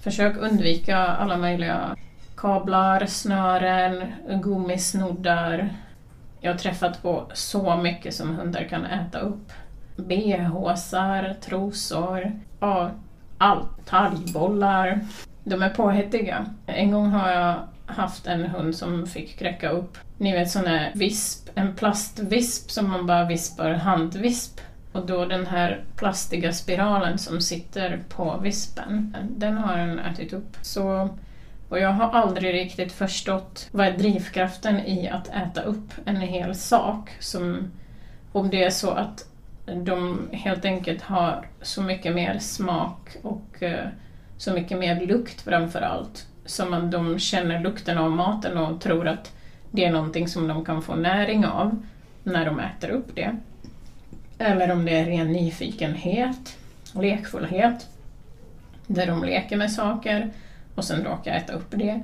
försök 0.00 0.36
undvika 0.36 0.98
alla 0.98 1.36
möjliga 1.36 1.96
kablar, 2.36 3.06
snören, 3.06 4.12
gummisnoddar, 4.42 5.70
jag 6.46 6.52
har 6.52 6.58
träffat 6.58 7.02
på 7.02 7.30
så 7.34 7.76
mycket 7.76 8.14
som 8.14 8.36
hundar 8.36 8.64
kan 8.64 8.84
äta 8.84 9.18
upp. 9.18 9.52
Bhsar, 9.96 11.34
trosor, 11.40 12.32
ja, 12.60 12.90
allt. 13.38 13.86
Talgbollar. 13.86 15.00
De 15.44 15.62
är 15.62 15.70
påhittiga. 15.70 16.46
En 16.66 16.90
gång 16.90 17.06
har 17.06 17.30
jag 17.30 17.56
haft 17.86 18.26
en 18.26 18.44
hund 18.44 18.74
som 18.74 19.06
fick 19.06 19.38
kräcka 19.38 19.68
upp, 19.68 19.98
ni 20.18 20.32
vet 20.32 20.50
sån 20.50 20.64
där 20.64 20.92
visp, 20.94 21.48
en 21.54 21.74
plastvisp 21.74 22.70
som 22.70 22.90
man 22.90 23.06
bara 23.06 23.24
vispar, 23.24 23.70
handvisp. 23.70 24.60
Och 24.92 25.06
då 25.06 25.24
den 25.24 25.46
här 25.46 25.84
plastiga 25.96 26.52
spiralen 26.52 27.18
som 27.18 27.40
sitter 27.40 28.00
på 28.08 28.38
vispen, 28.42 29.16
den 29.36 29.58
har 29.58 29.76
den 29.76 29.98
ätit 29.98 30.32
upp. 30.32 30.56
Så, 30.62 31.08
och 31.68 31.78
jag 31.78 31.92
har 31.92 32.10
aldrig 32.10 32.54
riktigt 32.54 32.92
förstått 32.92 33.68
vad 33.72 33.86
är 33.86 33.92
drivkraften 33.92 34.80
i 34.80 35.08
att 35.08 35.28
äta 35.28 35.62
upp 35.62 35.92
en 36.04 36.16
hel 36.16 36.54
sak. 36.54 37.10
Som, 37.20 37.70
om 38.32 38.50
det 38.50 38.64
är 38.64 38.70
så 38.70 38.90
att 38.90 39.28
de 39.66 40.28
helt 40.32 40.64
enkelt 40.64 41.02
har 41.02 41.46
så 41.62 41.82
mycket 41.82 42.14
mer 42.14 42.38
smak 42.38 43.16
och 43.22 43.62
eh, 43.62 43.88
så 44.36 44.52
mycket 44.52 44.78
mer 44.78 45.06
lukt 45.06 45.40
framför 45.40 45.80
allt. 45.80 46.26
Som 46.44 46.74
att 46.74 46.90
de 46.90 47.18
känner 47.18 47.60
lukten 47.60 47.98
av 47.98 48.10
maten 48.10 48.58
och 48.58 48.80
tror 48.80 49.08
att 49.08 49.32
det 49.70 49.84
är 49.84 49.92
någonting 49.92 50.28
som 50.28 50.48
de 50.48 50.64
kan 50.64 50.82
få 50.82 50.94
näring 50.94 51.46
av 51.46 51.82
när 52.22 52.46
de 52.46 52.60
äter 52.60 52.90
upp 52.90 53.14
det. 53.14 53.36
Eller 54.38 54.70
om 54.72 54.84
det 54.84 54.92
är 54.92 55.04
ren 55.04 55.32
nyfikenhet, 55.32 56.56
lekfullhet, 56.92 57.88
där 58.86 59.06
de 59.06 59.24
leker 59.24 59.56
med 59.56 59.72
saker 59.72 60.30
och 60.76 60.84
sen 60.84 61.04
råkar 61.04 61.34
äta 61.34 61.52
upp 61.52 61.70
det. 61.70 62.00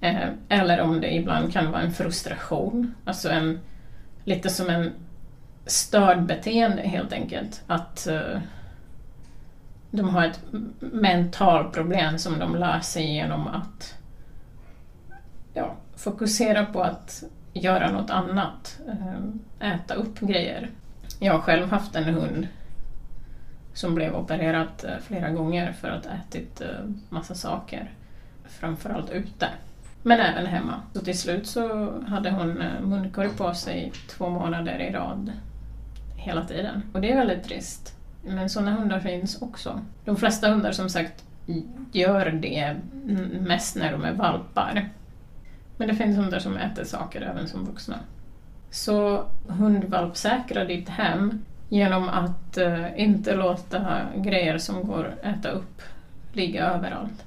Eh, 0.00 0.28
eller 0.48 0.80
om 0.80 1.00
det 1.00 1.14
ibland 1.14 1.52
kan 1.52 1.70
vara 1.70 1.82
en 1.82 1.92
frustration, 1.92 2.94
alltså 3.04 3.30
en, 3.30 3.60
lite 4.24 4.50
som 4.50 4.70
en 4.70 4.92
störd 5.66 6.26
beteende 6.26 6.82
helt 6.82 7.12
enkelt. 7.12 7.62
Att 7.66 8.06
eh, 8.06 8.40
de 9.90 10.08
har 10.08 10.24
ett 10.24 10.40
mentalt 10.78 11.72
problem 11.72 12.18
som 12.18 12.38
de 12.38 12.56
lär 12.56 12.80
sig 12.80 13.14
genom 13.14 13.46
att 13.46 13.98
ja, 15.54 15.74
fokusera 15.96 16.66
på 16.66 16.82
att 16.82 17.24
göra 17.52 17.92
något 17.92 18.10
annat, 18.10 18.80
eh, 18.88 19.72
äta 19.72 19.94
upp 19.94 20.20
grejer. 20.20 20.70
Jag 21.20 21.32
har 21.32 21.40
själv 21.40 21.70
haft 21.70 21.96
en 21.96 22.04
hund 22.04 22.48
som 23.74 23.94
blev 23.94 24.14
opererad 24.16 24.68
eh, 24.84 24.98
flera 25.02 25.30
gånger 25.30 25.72
för 25.72 25.88
att 25.88 26.06
ha 26.06 26.12
ätit 26.12 26.62
massa 27.08 27.34
saker, 27.34 27.90
framförallt 28.48 29.10
ute. 29.10 29.48
Men 30.02 30.20
även 30.20 30.46
hemma. 30.46 30.80
Så 30.92 31.00
till 31.00 31.18
slut 31.18 31.46
så 31.46 31.92
hade 32.06 32.30
hon 32.30 32.62
eh, 32.62 32.80
munkorg 32.80 33.28
på 33.28 33.54
sig 33.54 33.92
två 34.08 34.28
månader 34.28 34.78
i 34.78 34.92
rad 34.92 35.32
hela 36.16 36.44
tiden. 36.44 36.82
Och 36.92 37.00
det 37.00 37.12
är 37.12 37.16
väldigt 37.16 37.44
trist. 37.44 37.94
Men 38.24 38.50
sådana 38.50 38.72
hundar 38.72 39.00
finns 39.00 39.42
också. 39.42 39.80
De 40.04 40.16
flesta 40.16 40.48
hundar 40.48 40.72
som 40.72 40.88
sagt 40.88 41.24
gör 41.92 42.30
det 42.30 42.76
mest 43.40 43.76
när 43.76 43.92
de 43.92 44.04
är 44.04 44.12
valpar. 44.12 44.88
Men 45.76 45.88
det 45.88 45.94
finns 45.94 46.16
hundar 46.16 46.38
som 46.38 46.56
äter 46.56 46.84
saker 46.84 47.22
även 47.22 47.48
som 47.48 47.64
vuxna. 47.64 47.98
Så 48.70 49.24
hundvalpsäkra 49.48 50.64
ditt 50.64 50.88
hem 50.88 51.44
genom 51.68 52.08
att 52.08 52.56
eh, 52.56 53.00
inte 53.00 53.36
låta 53.36 54.00
grejer 54.16 54.58
som 54.58 54.86
går 54.86 55.04
att 55.04 55.38
äta 55.38 55.48
upp 55.48 55.82
ligga 56.32 56.64
överallt. 56.64 57.25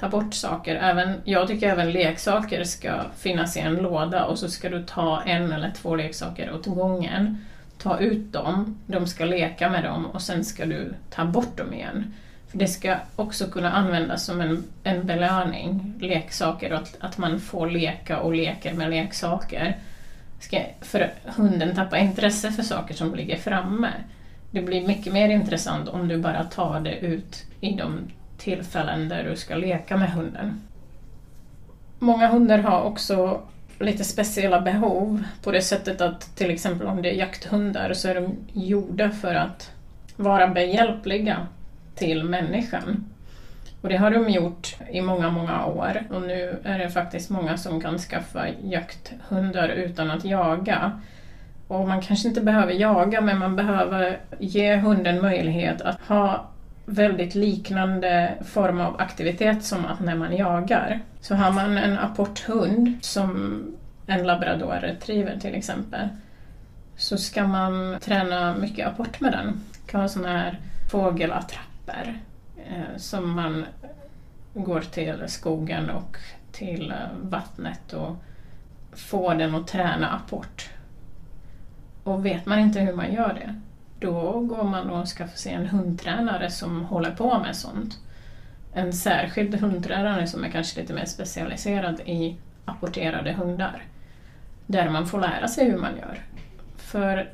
Ta 0.00 0.08
bort 0.08 0.34
saker. 0.34 0.76
Även, 0.76 1.20
jag 1.24 1.48
tycker 1.48 1.68
även 1.68 1.92
leksaker 1.92 2.64
ska 2.64 3.04
finnas 3.18 3.56
i 3.56 3.60
en 3.60 3.76
låda 3.76 4.24
och 4.24 4.38
så 4.38 4.48
ska 4.48 4.68
du 4.68 4.82
ta 4.82 5.22
en 5.22 5.52
eller 5.52 5.70
två 5.70 5.96
leksaker 5.96 6.54
åt 6.54 6.66
gången 6.66 7.38
ta 7.78 7.98
ut 7.98 8.32
dem, 8.32 8.78
de 8.86 9.06
ska 9.06 9.24
leka 9.24 9.70
med 9.70 9.84
dem 9.84 10.06
och 10.06 10.22
sen 10.22 10.44
ska 10.44 10.66
du 10.66 10.94
ta 11.10 11.24
bort 11.24 11.56
dem 11.56 11.74
igen. 11.74 12.14
För 12.48 12.58
Det 12.58 12.66
ska 12.66 12.96
också 13.16 13.46
kunna 13.46 13.72
användas 13.72 14.24
som 14.24 14.40
en, 14.40 14.64
en 14.84 15.06
belöning, 15.06 15.94
leksaker, 16.00 16.72
och 16.72 16.78
att, 16.78 16.96
att 17.00 17.18
man 17.18 17.40
får 17.40 17.70
leka 17.70 18.20
och 18.20 18.34
leker 18.34 18.74
med 18.74 18.90
leksaker. 18.90 19.78
Ska, 20.40 20.60
för 20.80 21.12
hunden 21.24 21.74
tappar 21.74 21.96
intresse 21.96 22.52
för 22.52 22.62
saker 22.62 22.94
som 22.94 23.14
ligger 23.14 23.36
framme. 23.36 23.90
Det 24.50 24.62
blir 24.62 24.86
mycket 24.86 25.12
mer 25.12 25.28
intressant 25.28 25.88
om 25.88 26.08
du 26.08 26.18
bara 26.18 26.44
tar 26.44 26.80
det 26.80 26.98
ut 26.98 27.44
i 27.60 27.74
de 27.74 28.00
tillfällen 28.40 29.08
där 29.08 29.24
du 29.24 29.36
ska 29.36 29.54
leka 29.54 29.96
med 29.96 30.10
hunden. 30.10 30.60
Många 31.98 32.28
hundar 32.28 32.58
har 32.58 32.82
också 32.82 33.40
lite 33.78 34.04
speciella 34.04 34.60
behov 34.60 35.24
på 35.42 35.52
det 35.52 35.62
sättet 35.62 36.00
att 36.00 36.36
till 36.36 36.50
exempel 36.50 36.86
om 36.86 37.02
det 37.02 37.10
är 37.10 37.14
jakthundar 37.14 37.92
så 37.92 38.08
är 38.08 38.14
de 38.14 38.36
gjorda 38.52 39.10
för 39.10 39.34
att 39.34 39.70
vara 40.16 40.48
behjälpliga 40.48 41.46
till 41.94 42.24
människan. 42.24 43.04
Och 43.80 43.88
det 43.88 43.96
har 43.96 44.10
de 44.10 44.28
gjort 44.28 44.76
i 44.90 45.00
många, 45.00 45.30
många 45.30 45.66
år 45.66 46.02
och 46.10 46.22
nu 46.22 46.60
är 46.64 46.78
det 46.78 46.90
faktiskt 46.90 47.30
många 47.30 47.56
som 47.56 47.80
kan 47.80 47.98
skaffa 47.98 48.48
jakthundar 48.62 49.68
utan 49.68 50.10
att 50.10 50.24
jaga. 50.24 51.00
Och 51.68 51.88
man 51.88 52.00
kanske 52.00 52.28
inte 52.28 52.40
behöver 52.40 52.72
jaga 52.72 53.20
men 53.20 53.38
man 53.38 53.56
behöver 53.56 54.18
ge 54.38 54.76
hunden 54.76 55.22
möjlighet 55.22 55.80
att 55.80 56.00
ha 56.00 56.50
väldigt 56.84 57.34
liknande 57.34 58.34
form 58.44 58.80
av 58.80 59.00
aktivitet 59.00 59.64
som 59.64 59.84
att 59.84 60.00
när 60.00 60.14
man 60.14 60.36
jagar. 60.36 61.00
Så 61.20 61.34
har 61.34 61.52
man 61.52 61.78
en 61.78 61.98
apporthund 61.98 62.98
som 63.00 63.62
en 64.06 64.26
labrador 64.26 64.78
retriever 64.80 65.38
till 65.40 65.54
exempel 65.54 66.08
så 66.96 67.18
ska 67.18 67.46
man 67.46 67.98
träna 68.00 68.54
mycket 68.54 68.86
apport 68.88 69.20
med 69.20 69.32
den. 69.32 69.60
Det 69.72 69.90
kan 69.90 70.00
vara 70.00 70.08
sådana 70.08 70.38
här 70.38 70.60
fågelattrapper 70.90 72.20
eh, 72.56 72.96
som 72.96 73.30
man 73.30 73.64
går 74.54 74.80
till 74.80 75.24
skogen 75.26 75.90
och 75.90 76.16
till 76.52 76.90
eh, 76.90 76.96
vattnet 77.22 77.92
och 77.92 78.16
får 78.92 79.34
den 79.34 79.54
att 79.54 79.66
träna 79.66 80.08
apport. 80.08 80.70
Och 82.04 82.26
vet 82.26 82.46
man 82.46 82.58
inte 82.58 82.80
hur 82.80 82.92
man 82.92 83.12
gör 83.12 83.34
det, 83.34 83.60
då 84.00 84.40
går 84.40 84.64
man 84.64 84.90
och 84.90 85.06
skaffar 85.06 85.36
sig 85.36 85.52
en 85.52 85.66
hundtränare 85.66 86.50
som 86.50 86.84
håller 86.84 87.10
på 87.10 87.38
med 87.38 87.56
sånt. 87.56 87.98
En 88.72 88.92
särskild 88.92 89.54
hundtränare 89.54 90.26
som 90.26 90.44
är 90.44 90.48
kanske 90.48 90.80
lite 90.80 90.92
mer 90.92 91.04
specialiserad 91.04 92.00
i 92.00 92.36
apporterade 92.64 93.32
hundar. 93.32 93.84
Där 94.66 94.90
man 94.90 95.06
får 95.06 95.20
lära 95.20 95.48
sig 95.48 95.70
hur 95.70 95.78
man 95.78 95.96
gör. 95.96 96.18
För 96.76 97.32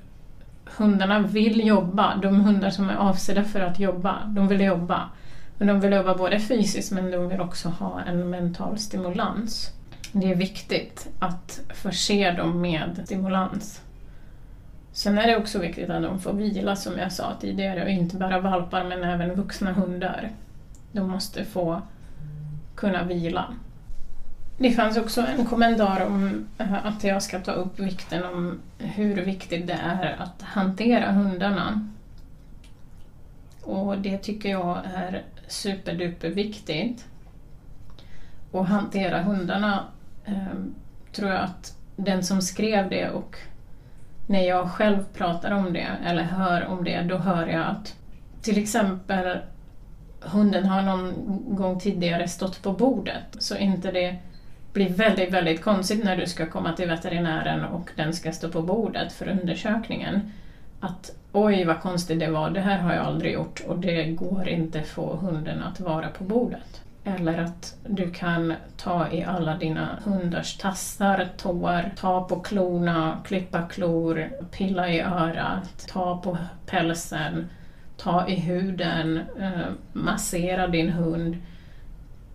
hundarna 0.65 1.19
vill 1.21 1.67
jobba, 1.67 2.17
de 2.17 2.41
hundar 2.41 2.71
som 2.71 2.91
är 2.91 2.97
avsedda 2.97 3.45
för 3.45 3.61
att 3.61 3.79
jobba, 3.79 4.25
de 4.27 4.49
vill 4.49 4.61
jobba. 4.61 5.09
Men 5.59 5.69
de 5.69 5.81
vill 5.81 5.93
jobba 5.93 6.15
både 6.15 6.41
fysiskt 6.41 6.93
men 6.93 7.11
de 7.11 7.29
vill 7.29 7.41
också 7.41 7.69
ha 7.69 8.01
en 8.01 8.31
mental 8.31 8.79
stimulans. 8.79 9.71
Det 10.13 10.31
är 10.31 10.35
viktigt 10.35 11.09
att 11.19 11.61
förse 11.75 12.31
dem 12.31 12.61
med 12.61 13.01
stimulans. 13.05 13.81
Sen 14.97 15.19
är 15.19 15.27
det 15.27 15.37
också 15.37 15.59
viktigt 15.59 15.91
att 15.91 16.03
de 16.03 16.21
får 16.21 16.33
vila 16.33 16.77
som 16.77 16.99
jag 16.99 17.13
sa 17.13 17.35
tidigare 17.41 17.83
och 17.83 17.91
inte 17.91 18.17
bara 18.17 18.41
valpar 18.41 18.85
men 18.85 19.05
även 19.05 19.35
vuxna 19.35 19.73
hundar. 19.73 20.31
De 20.93 21.11
måste 21.11 21.45
få 21.45 21.83
kunna 22.75 23.05
vila. 23.05 23.55
Det 24.59 24.71
fanns 24.71 24.97
också 24.97 25.21
en 25.21 25.45
kommentar 25.47 26.07
om 26.07 26.47
eh, 26.59 26.87
att 26.87 27.05
jag 27.05 27.23
ska 27.23 27.41
ta 27.41 27.53
upp 27.53 27.79
vikten 27.79 28.25
om 28.25 28.61
hur 28.79 29.25
viktigt 29.25 29.67
det 29.67 29.79
är 29.83 30.17
att 30.23 30.43
hantera 30.43 31.13
hundarna. 31.13 31.89
Och 33.63 33.99
det 33.99 34.19
tycker 34.19 34.49
jag 34.49 34.79
är 34.95 35.23
superduperviktigt. 35.49 37.07
Och 38.51 38.67
hantera 38.67 39.23
hundarna 39.23 39.85
eh, 40.25 40.59
tror 41.13 41.31
jag 41.31 41.41
att 41.41 41.77
den 41.97 42.25
som 42.25 42.43
skrev 42.43 42.91
det 42.91 43.11
och 43.11 43.39
när 44.27 44.43
jag 44.43 44.71
själv 44.71 45.05
pratar 45.15 45.51
om 45.51 45.73
det 45.73 45.89
eller 46.05 46.23
hör 46.23 46.67
om 46.67 46.85
det, 46.85 47.03
då 47.03 47.17
hör 47.17 47.47
jag 47.47 47.67
att 47.67 47.95
till 48.43 48.59
exempel 48.59 49.39
hunden 50.21 50.65
har 50.65 50.83
någon 50.83 51.15
gång 51.57 51.81
tidigare 51.81 52.29
stått 52.29 52.63
på 52.63 52.73
bordet 52.73 53.37
så 53.39 53.57
inte 53.57 53.93
det 53.93 54.17
blir 54.73 54.89
väldigt, 54.89 55.33
väldigt 55.33 55.63
konstigt 55.63 56.05
när 56.05 56.17
du 56.17 56.27
ska 56.27 56.47
komma 56.47 56.73
till 56.73 56.89
veterinären 56.89 57.65
och 57.65 57.91
den 57.97 58.15
ska 58.15 58.33
stå 58.33 58.49
på 58.49 58.63
bordet 58.63 59.13
för 59.13 59.29
undersökningen. 59.29 60.33
Att 60.81 61.11
oj 61.33 61.65
vad 61.65 61.81
konstigt 61.81 62.21
det 62.21 62.31
var, 62.31 62.51
det 62.51 62.61
här 62.61 62.79
har 62.79 62.95
jag 62.95 63.07
aldrig 63.07 63.33
gjort 63.33 63.63
och 63.67 63.79
det 63.79 64.05
går 64.05 64.49
inte 64.49 64.83
få 64.83 65.17
hunden 65.17 65.63
att 65.63 65.81
vara 65.81 66.09
på 66.09 66.25
bordet. 66.25 66.83
Eller 67.07 67.39
att 67.39 67.77
du 67.89 68.11
kan 68.11 68.55
ta 68.77 69.11
i 69.11 69.25
alla 69.25 69.57
dina 69.57 69.99
hundars 70.05 70.57
tassar, 70.57 71.29
tår, 71.37 71.91
ta 71.97 72.25
på 72.25 72.41
klorna, 72.41 73.19
klippa 73.25 73.63
klor, 73.63 74.31
pilla 74.51 74.89
i 74.89 75.01
örat, 75.01 75.87
ta 75.89 76.21
på 76.21 76.39
pälsen, 76.67 77.49
ta 77.97 78.29
i 78.29 78.35
huden, 78.35 79.21
eh, 79.41 79.69
massera 79.93 80.67
din 80.69 80.91
hund 80.91 81.37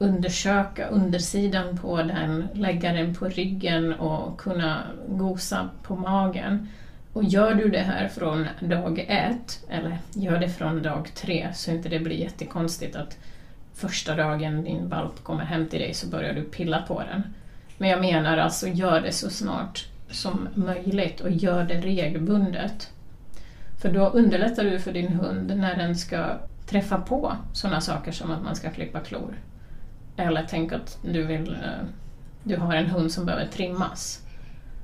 undersöka 0.01 0.87
undersidan 0.87 1.77
på 1.77 1.97
den, 1.97 2.47
lägga 2.53 2.93
den 2.93 3.15
på 3.15 3.25
ryggen 3.25 3.93
och 3.93 4.39
kunna 4.39 4.83
gosa 5.07 5.69
på 5.83 5.95
magen. 5.95 6.67
Och 7.13 7.23
gör 7.23 7.53
du 7.53 7.69
det 7.69 7.79
här 7.79 8.07
från 8.07 8.47
dag 8.59 9.05
ett, 9.07 9.65
eller 9.69 9.97
gör 10.13 10.39
det 10.39 10.49
från 10.49 10.81
dag 10.81 11.09
tre, 11.15 11.49
så 11.53 11.71
inte 11.71 11.89
det 11.89 11.99
blir 11.99 12.15
jättekonstigt 12.15 12.95
att 12.95 13.17
första 13.81 14.15
dagen 14.15 14.63
din 14.63 14.89
valp 14.89 15.23
kommer 15.23 15.43
hem 15.43 15.67
till 15.67 15.79
dig 15.79 15.93
så 15.93 16.07
börjar 16.07 16.33
du 16.33 16.43
pilla 16.43 16.81
på 16.81 16.99
den. 16.99 17.23
Men 17.77 17.89
jag 17.89 18.01
menar 18.01 18.37
alltså, 18.37 18.67
gör 18.67 19.01
det 19.01 19.11
så 19.11 19.29
snart 19.29 19.85
som 20.09 20.47
möjligt 20.53 21.21
och 21.21 21.31
gör 21.31 21.63
det 21.63 21.81
regelbundet. 21.81 22.89
För 23.81 23.91
då 23.91 24.07
underlättar 24.07 24.63
du 24.63 24.79
för 24.79 24.93
din 24.93 25.07
hund 25.07 25.57
när 25.57 25.75
den 25.75 25.95
ska 25.95 26.37
träffa 26.65 26.97
på 26.97 27.35
sådana 27.53 27.81
saker 27.81 28.11
som 28.11 28.31
att 28.31 28.43
man 28.43 28.55
ska 28.55 28.71
klippa 28.71 28.99
klor. 28.99 29.35
Eller 30.17 30.45
tänk 30.49 30.71
att 30.71 30.99
du, 31.03 31.23
vill, 31.23 31.53
eh, 31.53 31.85
du 32.43 32.57
har 32.57 32.75
en 32.75 32.89
hund 32.89 33.11
som 33.11 33.25
behöver 33.25 33.47
trimmas. 33.47 34.25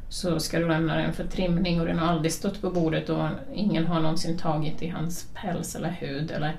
Så 0.10 0.40
ska 0.40 0.60
du 0.60 0.68
lämna 0.68 0.96
den 0.96 1.14
för 1.14 1.28
trimning 1.28 1.80
och 1.80 1.88
den 1.88 2.00
har 2.00 2.08
aldrig 2.08 2.32
stått 2.32 2.62
på 2.62 2.70
bordet 2.70 3.10
och 3.10 3.28
ingen 3.54 3.88
har 3.88 4.00
någonsin 4.00 4.38
tagit 4.38 4.82
i 4.82 4.88
hans 4.88 5.28
päls 5.34 5.76
eller 5.76 5.90
hud 5.90 6.32
eller 6.32 6.56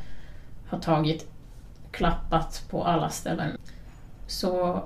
har 0.68 0.78
tagit, 0.78 1.30
klappat 1.90 2.64
på 2.70 2.84
alla 2.84 3.08
ställen. 3.08 3.58
Så 4.26 4.82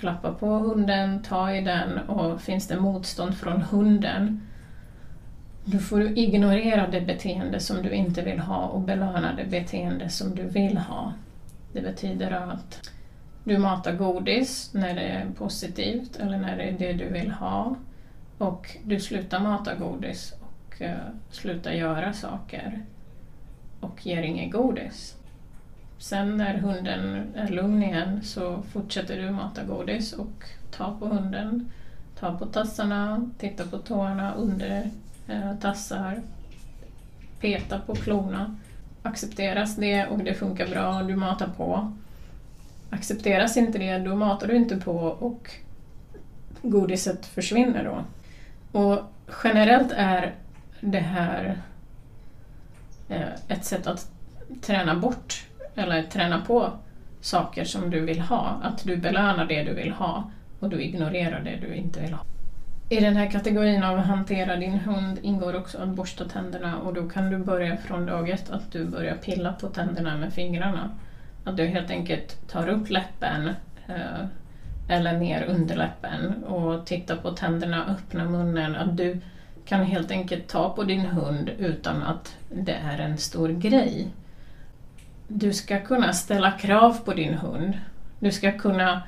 klappa 0.00 0.32
på 0.32 0.46
hunden, 0.46 1.22
ta 1.22 1.52
i 1.52 1.60
den 1.60 1.98
och 1.98 2.40
finns 2.40 2.68
det 2.68 2.80
motstånd 2.80 3.36
från 3.36 3.62
hunden 3.62 4.40
då 5.64 5.78
får 5.78 5.98
du 5.98 6.14
ignorera 6.14 6.86
det 6.86 7.00
beteende 7.00 7.60
som 7.60 7.82
du 7.82 7.90
inte 7.90 8.22
vill 8.22 8.38
ha 8.38 8.66
och 8.66 8.80
belöna 8.80 9.34
det 9.36 9.44
beteende 9.44 10.08
som 10.08 10.34
du 10.34 10.42
vill 10.42 10.78
ha. 10.78 11.12
Det 11.72 11.80
betyder 11.80 12.30
att 12.30 12.90
du 13.44 13.58
matar 13.58 13.92
godis 13.92 14.74
när 14.74 14.94
det 14.94 15.00
är 15.00 15.26
positivt 15.38 16.16
eller 16.16 16.38
när 16.38 16.56
det 16.56 16.62
är 16.62 16.72
det 16.72 16.92
du 16.92 17.08
vill 17.08 17.30
ha 17.30 17.76
och 18.38 18.76
du 18.84 19.00
slutar 19.00 19.40
mata 19.40 19.74
godis 19.74 20.34
och 20.40 20.80
uh, 20.80 20.88
slutar 21.30 21.72
göra 21.72 22.12
saker 22.12 22.84
och 23.80 24.06
ger 24.06 24.22
inget 24.22 24.52
godis. 24.52 25.16
Sen 25.98 26.36
när 26.36 26.54
hunden 26.54 27.32
är 27.34 27.48
lugn 27.48 27.82
igen 27.82 28.22
så 28.22 28.62
fortsätter 28.72 29.16
du 29.16 29.30
mata 29.30 29.64
godis 29.64 30.12
och 30.12 30.44
ta 30.70 30.98
på 30.98 31.06
hunden, 31.06 31.70
ta 32.18 32.38
på 32.38 32.46
tassarna, 32.46 33.30
titta 33.38 33.64
på 33.66 33.78
tårna 33.78 34.34
under 34.34 34.90
eh, 35.28 35.56
tassar, 35.60 36.20
peta 37.40 37.78
på 37.78 37.94
klorna. 37.94 38.56
Accepteras 39.02 39.76
det 39.76 40.06
och 40.06 40.18
det 40.18 40.34
funkar 40.34 40.66
bra 40.66 40.98
och 41.00 41.06
du 41.06 41.16
matar 41.16 41.48
på. 41.48 41.92
Accepteras 42.90 43.56
inte 43.56 43.78
det, 43.78 43.98
då 43.98 44.16
matar 44.16 44.46
du 44.46 44.56
inte 44.56 44.76
på 44.76 44.96
och 44.96 45.50
godiset 46.62 47.26
försvinner 47.26 47.84
då. 47.84 48.04
Och 48.78 49.02
generellt 49.44 49.92
är 49.92 50.34
det 50.80 50.98
här 50.98 51.58
eh, 53.08 53.28
ett 53.48 53.64
sätt 53.64 53.86
att 53.86 54.10
träna 54.60 54.94
bort 54.94 55.46
eller 55.74 56.02
träna 56.02 56.40
på 56.40 56.70
saker 57.20 57.64
som 57.64 57.90
du 57.90 58.00
vill 58.00 58.20
ha. 58.20 58.60
Att 58.62 58.84
du 58.84 58.96
belönar 58.96 59.46
det 59.46 59.62
du 59.62 59.74
vill 59.74 59.92
ha 59.92 60.30
och 60.60 60.68
du 60.68 60.82
ignorerar 60.82 61.40
det 61.40 61.56
du 61.66 61.74
inte 61.74 62.00
vill 62.00 62.12
ha. 62.12 62.24
I 62.88 63.00
den 63.00 63.16
här 63.16 63.30
kategorin 63.30 63.84
av 63.84 63.98
hantera 63.98 64.56
din 64.56 64.78
hund 64.78 65.18
ingår 65.22 65.56
också 65.56 65.78
att 65.78 65.88
borsta 65.88 66.24
tänderna 66.24 66.78
och 66.78 66.94
då 66.94 67.08
kan 67.08 67.30
du 67.30 67.38
börja 67.38 67.76
från 67.76 68.06
dag 68.06 68.30
ett 68.30 68.50
att 68.50 68.72
du 68.72 68.84
börjar 68.84 69.16
pilla 69.16 69.52
på 69.52 69.68
tänderna 69.68 70.16
med 70.16 70.32
fingrarna. 70.32 70.90
Att 71.44 71.56
du 71.56 71.66
helt 71.66 71.90
enkelt 71.90 72.48
tar 72.48 72.68
upp 72.68 72.90
läppen 72.90 73.48
eh, 73.86 74.26
eller 74.88 75.18
ner 75.18 75.42
underläppen 75.42 76.44
och 76.44 76.86
tittar 76.86 77.16
på 77.16 77.30
tänderna, 77.30 77.86
öppnar 77.86 78.24
munnen. 78.24 78.76
Att 78.76 78.96
du 78.96 79.20
kan 79.64 79.84
helt 79.84 80.10
enkelt 80.10 80.48
ta 80.48 80.74
på 80.74 80.82
din 80.82 81.06
hund 81.06 81.50
utan 81.58 82.02
att 82.02 82.36
det 82.50 82.72
är 82.84 82.98
en 82.98 83.18
stor 83.18 83.48
grej. 83.48 84.08
Du 85.28 85.52
ska 85.52 85.80
kunna 85.80 86.12
ställa 86.12 86.50
krav 86.50 86.98
på 87.04 87.14
din 87.14 87.34
hund. 87.34 87.78
Du 88.18 88.30
ska 88.32 88.52
kunna 88.52 89.02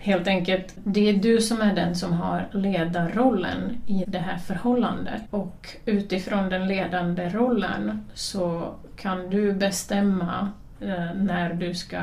Helt 0.00 0.28
enkelt, 0.28 0.74
det 0.84 1.08
är 1.08 1.12
du 1.12 1.40
som 1.40 1.60
är 1.60 1.74
den 1.74 1.94
som 1.94 2.12
har 2.12 2.48
ledarrollen 2.52 3.82
i 3.86 4.04
det 4.06 4.18
här 4.18 4.38
förhållandet. 4.38 5.22
Och 5.30 5.76
utifrån 5.84 6.48
den 6.48 6.68
ledande 6.68 7.28
rollen 7.28 8.04
så 8.14 8.74
kan 8.96 9.30
du 9.30 9.52
bestämma 9.52 10.52
eh, 10.80 11.14
när 11.14 11.54
du 11.54 11.74
ska 11.74 12.02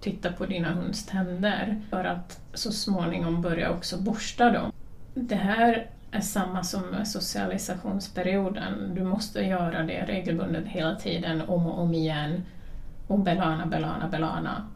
titta 0.00 0.32
på 0.32 0.46
dina 0.46 0.70
hunds 0.70 1.06
tänder 1.06 1.80
för 1.90 2.04
att 2.04 2.40
så 2.54 2.72
småningom 2.72 3.42
börja 3.42 3.70
också 3.70 4.02
borsta 4.02 4.50
dem. 4.50 4.72
Det 5.14 5.34
här 5.36 5.86
är 6.10 6.20
samma 6.20 6.62
som 6.62 6.82
med 6.82 7.08
socialisationsperioden. 7.08 8.94
Du 8.94 9.04
måste 9.04 9.40
göra 9.40 9.82
det 9.82 10.04
regelbundet 10.06 10.66
hela 10.66 10.94
tiden, 10.94 11.40
om 11.40 11.66
och 11.66 11.78
om 11.78 11.94
igen. 11.94 12.42
Och 13.12 13.18
belöna, 13.18 13.66
belöna, 13.66 14.08
belöna 14.08 14.66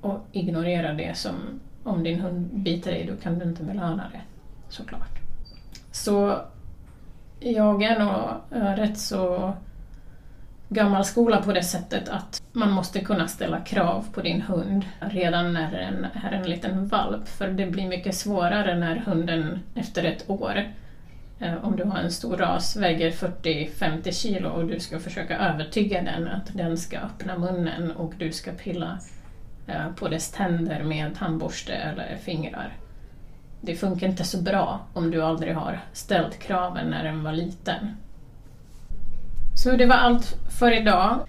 och 0.00 0.26
ignorera 0.32 0.92
det 0.92 1.16
som 1.16 1.34
om 1.84 2.02
din 2.02 2.20
hund 2.20 2.48
biter 2.52 2.90
dig, 2.90 3.06
då 3.06 3.22
kan 3.22 3.38
du 3.38 3.44
inte 3.44 3.62
belöna 3.62 4.04
det 4.12 4.20
såklart. 4.68 5.18
Så 5.90 6.40
jag 7.40 7.82
är 7.82 7.98
nog 7.98 8.62
eh, 8.62 8.76
rätt 8.76 8.98
så 8.98 9.52
gammal 10.68 11.04
skola 11.04 11.42
på 11.42 11.52
det 11.52 11.62
sättet 11.62 12.08
att 12.08 12.42
man 12.52 12.70
måste 12.70 13.00
kunna 13.00 13.28
ställa 13.28 13.60
krav 13.60 14.06
på 14.12 14.20
din 14.20 14.42
hund 14.42 14.84
redan 15.00 15.52
när 15.52 15.72
den 15.72 16.06
är 16.24 16.32
en 16.32 16.50
liten 16.50 16.86
valp, 16.86 17.28
för 17.28 17.48
det 17.48 17.66
blir 17.66 17.88
mycket 17.88 18.14
svårare 18.14 18.78
när 18.78 18.96
hunden 18.96 19.58
efter 19.74 20.04
ett 20.04 20.30
år, 20.30 20.64
Eh, 21.40 21.64
om 21.64 21.76
du 21.76 21.84
har 21.84 21.98
en 21.98 22.10
stor 22.10 22.36
ras, 22.36 22.76
väger 22.76 23.10
40-50 23.10 24.12
kilo 24.12 24.48
och 24.48 24.66
du 24.66 24.80
ska 24.80 24.98
försöka 24.98 25.38
övertyga 25.38 26.02
den 26.02 26.28
att 26.28 26.54
den 26.54 26.78
ska 26.78 26.98
öppna 26.98 27.38
munnen 27.38 27.90
och 27.90 28.12
du 28.18 28.32
ska 28.32 28.52
pilla 28.52 28.98
eh, 29.66 29.90
på 29.96 30.08
dess 30.08 30.30
tänder 30.30 30.82
med 30.82 31.14
tandborste 31.18 31.72
eller 31.72 32.16
fingrar. 32.16 32.72
Det 33.60 33.74
funkar 33.74 34.06
inte 34.06 34.24
så 34.24 34.42
bra 34.42 34.80
om 34.92 35.10
du 35.10 35.22
aldrig 35.22 35.54
har 35.54 35.80
ställt 35.92 36.38
kraven 36.38 36.90
när 36.90 37.04
den 37.04 37.24
var 37.24 37.32
liten. 37.32 37.96
Så 39.56 39.76
det 39.76 39.86
var 39.86 39.96
allt 39.96 40.36
för 40.58 40.80
idag. 40.80 41.20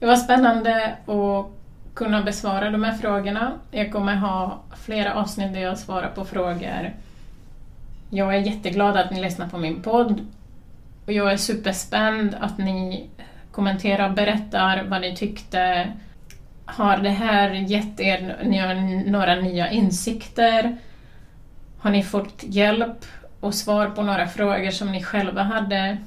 Det 0.00 0.06
var 0.06 0.16
spännande 0.16 0.96
att 1.06 1.46
kunna 1.94 2.22
besvara 2.22 2.70
de 2.70 2.84
här 2.84 2.92
frågorna. 2.92 3.52
Jag 3.70 3.92
kommer 3.92 4.16
ha 4.16 4.58
flera 4.76 5.14
avsnitt 5.14 5.52
där 5.52 5.60
jag 5.60 5.78
svarar 5.78 6.10
på 6.10 6.24
frågor. 6.24 6.94
Jag 8.10 8.34
är 8.34 8.38
jätteglad 8.38 8.96
att 8.96 9.10
ni 9.10 9.20
lyssnar 9.20 9.48
på 9.48 9.58
min 9.58 9.82
podd. 9.82 10.26
Och 11.06 11.12
jag 11.12 11.32
är 11.32 11.36
superspänd 11.36 12.36
att 12.40 12.58
ni 12.58 13.06
kommenterar, 13.50 14.10
berättar 14.10 14.84
vad 14.88 15.00
ni 15.00 15.16
tyckte, 15.16 15.92
har 16.64 16.96
det 16.96 17.10
här 17.10 17.50
gett 17.50 18.00
er 18.00 18.36
några 19.06 19.34
nya 19.34 19.70
insikter? 19.70 20.76
Har 21.78 21.90
ni 21.90 22.02
fått 22.02 22.44
hjälp 22.46 23.04
och 23.40 23.54
svar 23.54 23.86
på 23.86 24.02
några 24.02 24.26
frågor 24.26 24.70
som 24.70 24.92
ni 24.92 25.02
själva 25.02 25.42
hade? 25.42 25.98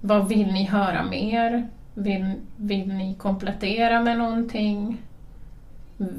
Vad 0.00 0.28
vill 0.28 0.52
ni 0.52 0.64
höra 0.64 1.04
mer? 1.04 1.68
Vill, 1.94 2.34
vill 2.56 2.88
ni 2.88 3.14
komplettera 3.14 4.00
med 4.00 4.18
någonting? 4.18 4.98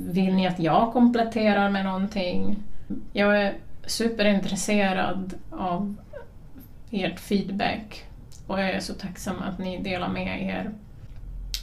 Vill 0.08 0.36
ni 0.36 0.48
att 0.48 0.60
jag 0.60 0.94
kompletterar 0.94 1.70
med 1.70 1.86
någonting? 1.86 2.58
Jag 3.14 3.42
är 3.42 3.54
superintresserad 3.86 5.34
av 5.52 5.96
ert 6.92 7.20
feedback 7.20 8.06
och 8.48 8.60
jag 8.60 8.70
är 8.70 8.80
så 8.80 8.94
tacksam 8.94 9.36
att 9.40 9.60
ni 9.60 9.78
delar 9.78 10.10
med 10.10 10.44
er. 10.44 10.72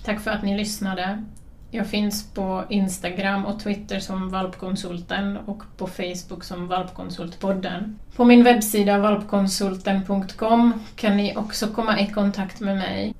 Tack 0.05 0.21
för 0.21 0.31
att 0.31 0.43
ni 0.43 0.57
lyssnade. 0.57 1.25
Jag 1.71 1.87
finns 1.87 2.33
på 2.35 2.65
Instagram 2.69 3.47
och 3.47 3.61
Twitter 3.61 4.01
som 4.01 4.31
Valpkonsulten 4.31 5.37
och 5.37 5.63
på 5.77 5.87
Facebook 5.87 6.45
som 6.45 6.69
Valpkonsultpodden. 6.69 7.99
På 8.17 8.25
min 8.25 8.45
webbsida 8.45 8.99
valpkonsulten.com 8.99 10.73
kan 10.97 11.17
ni 11.17 11.37
också 11.37 11.67
komma 11.67 12.01
i 12.01 12.07
kontakt 12.07 12.61
med 12.61 12.77
mig. 12.77 13.15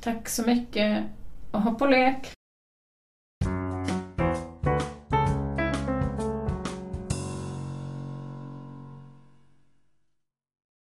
Tack 0.00 0.28
så 0.28 0.42
mycket 0.42 1.04
och 1.50 1.62
hopp 1.62 1.82
och 1.82 1.90
lek! 1.90 2.35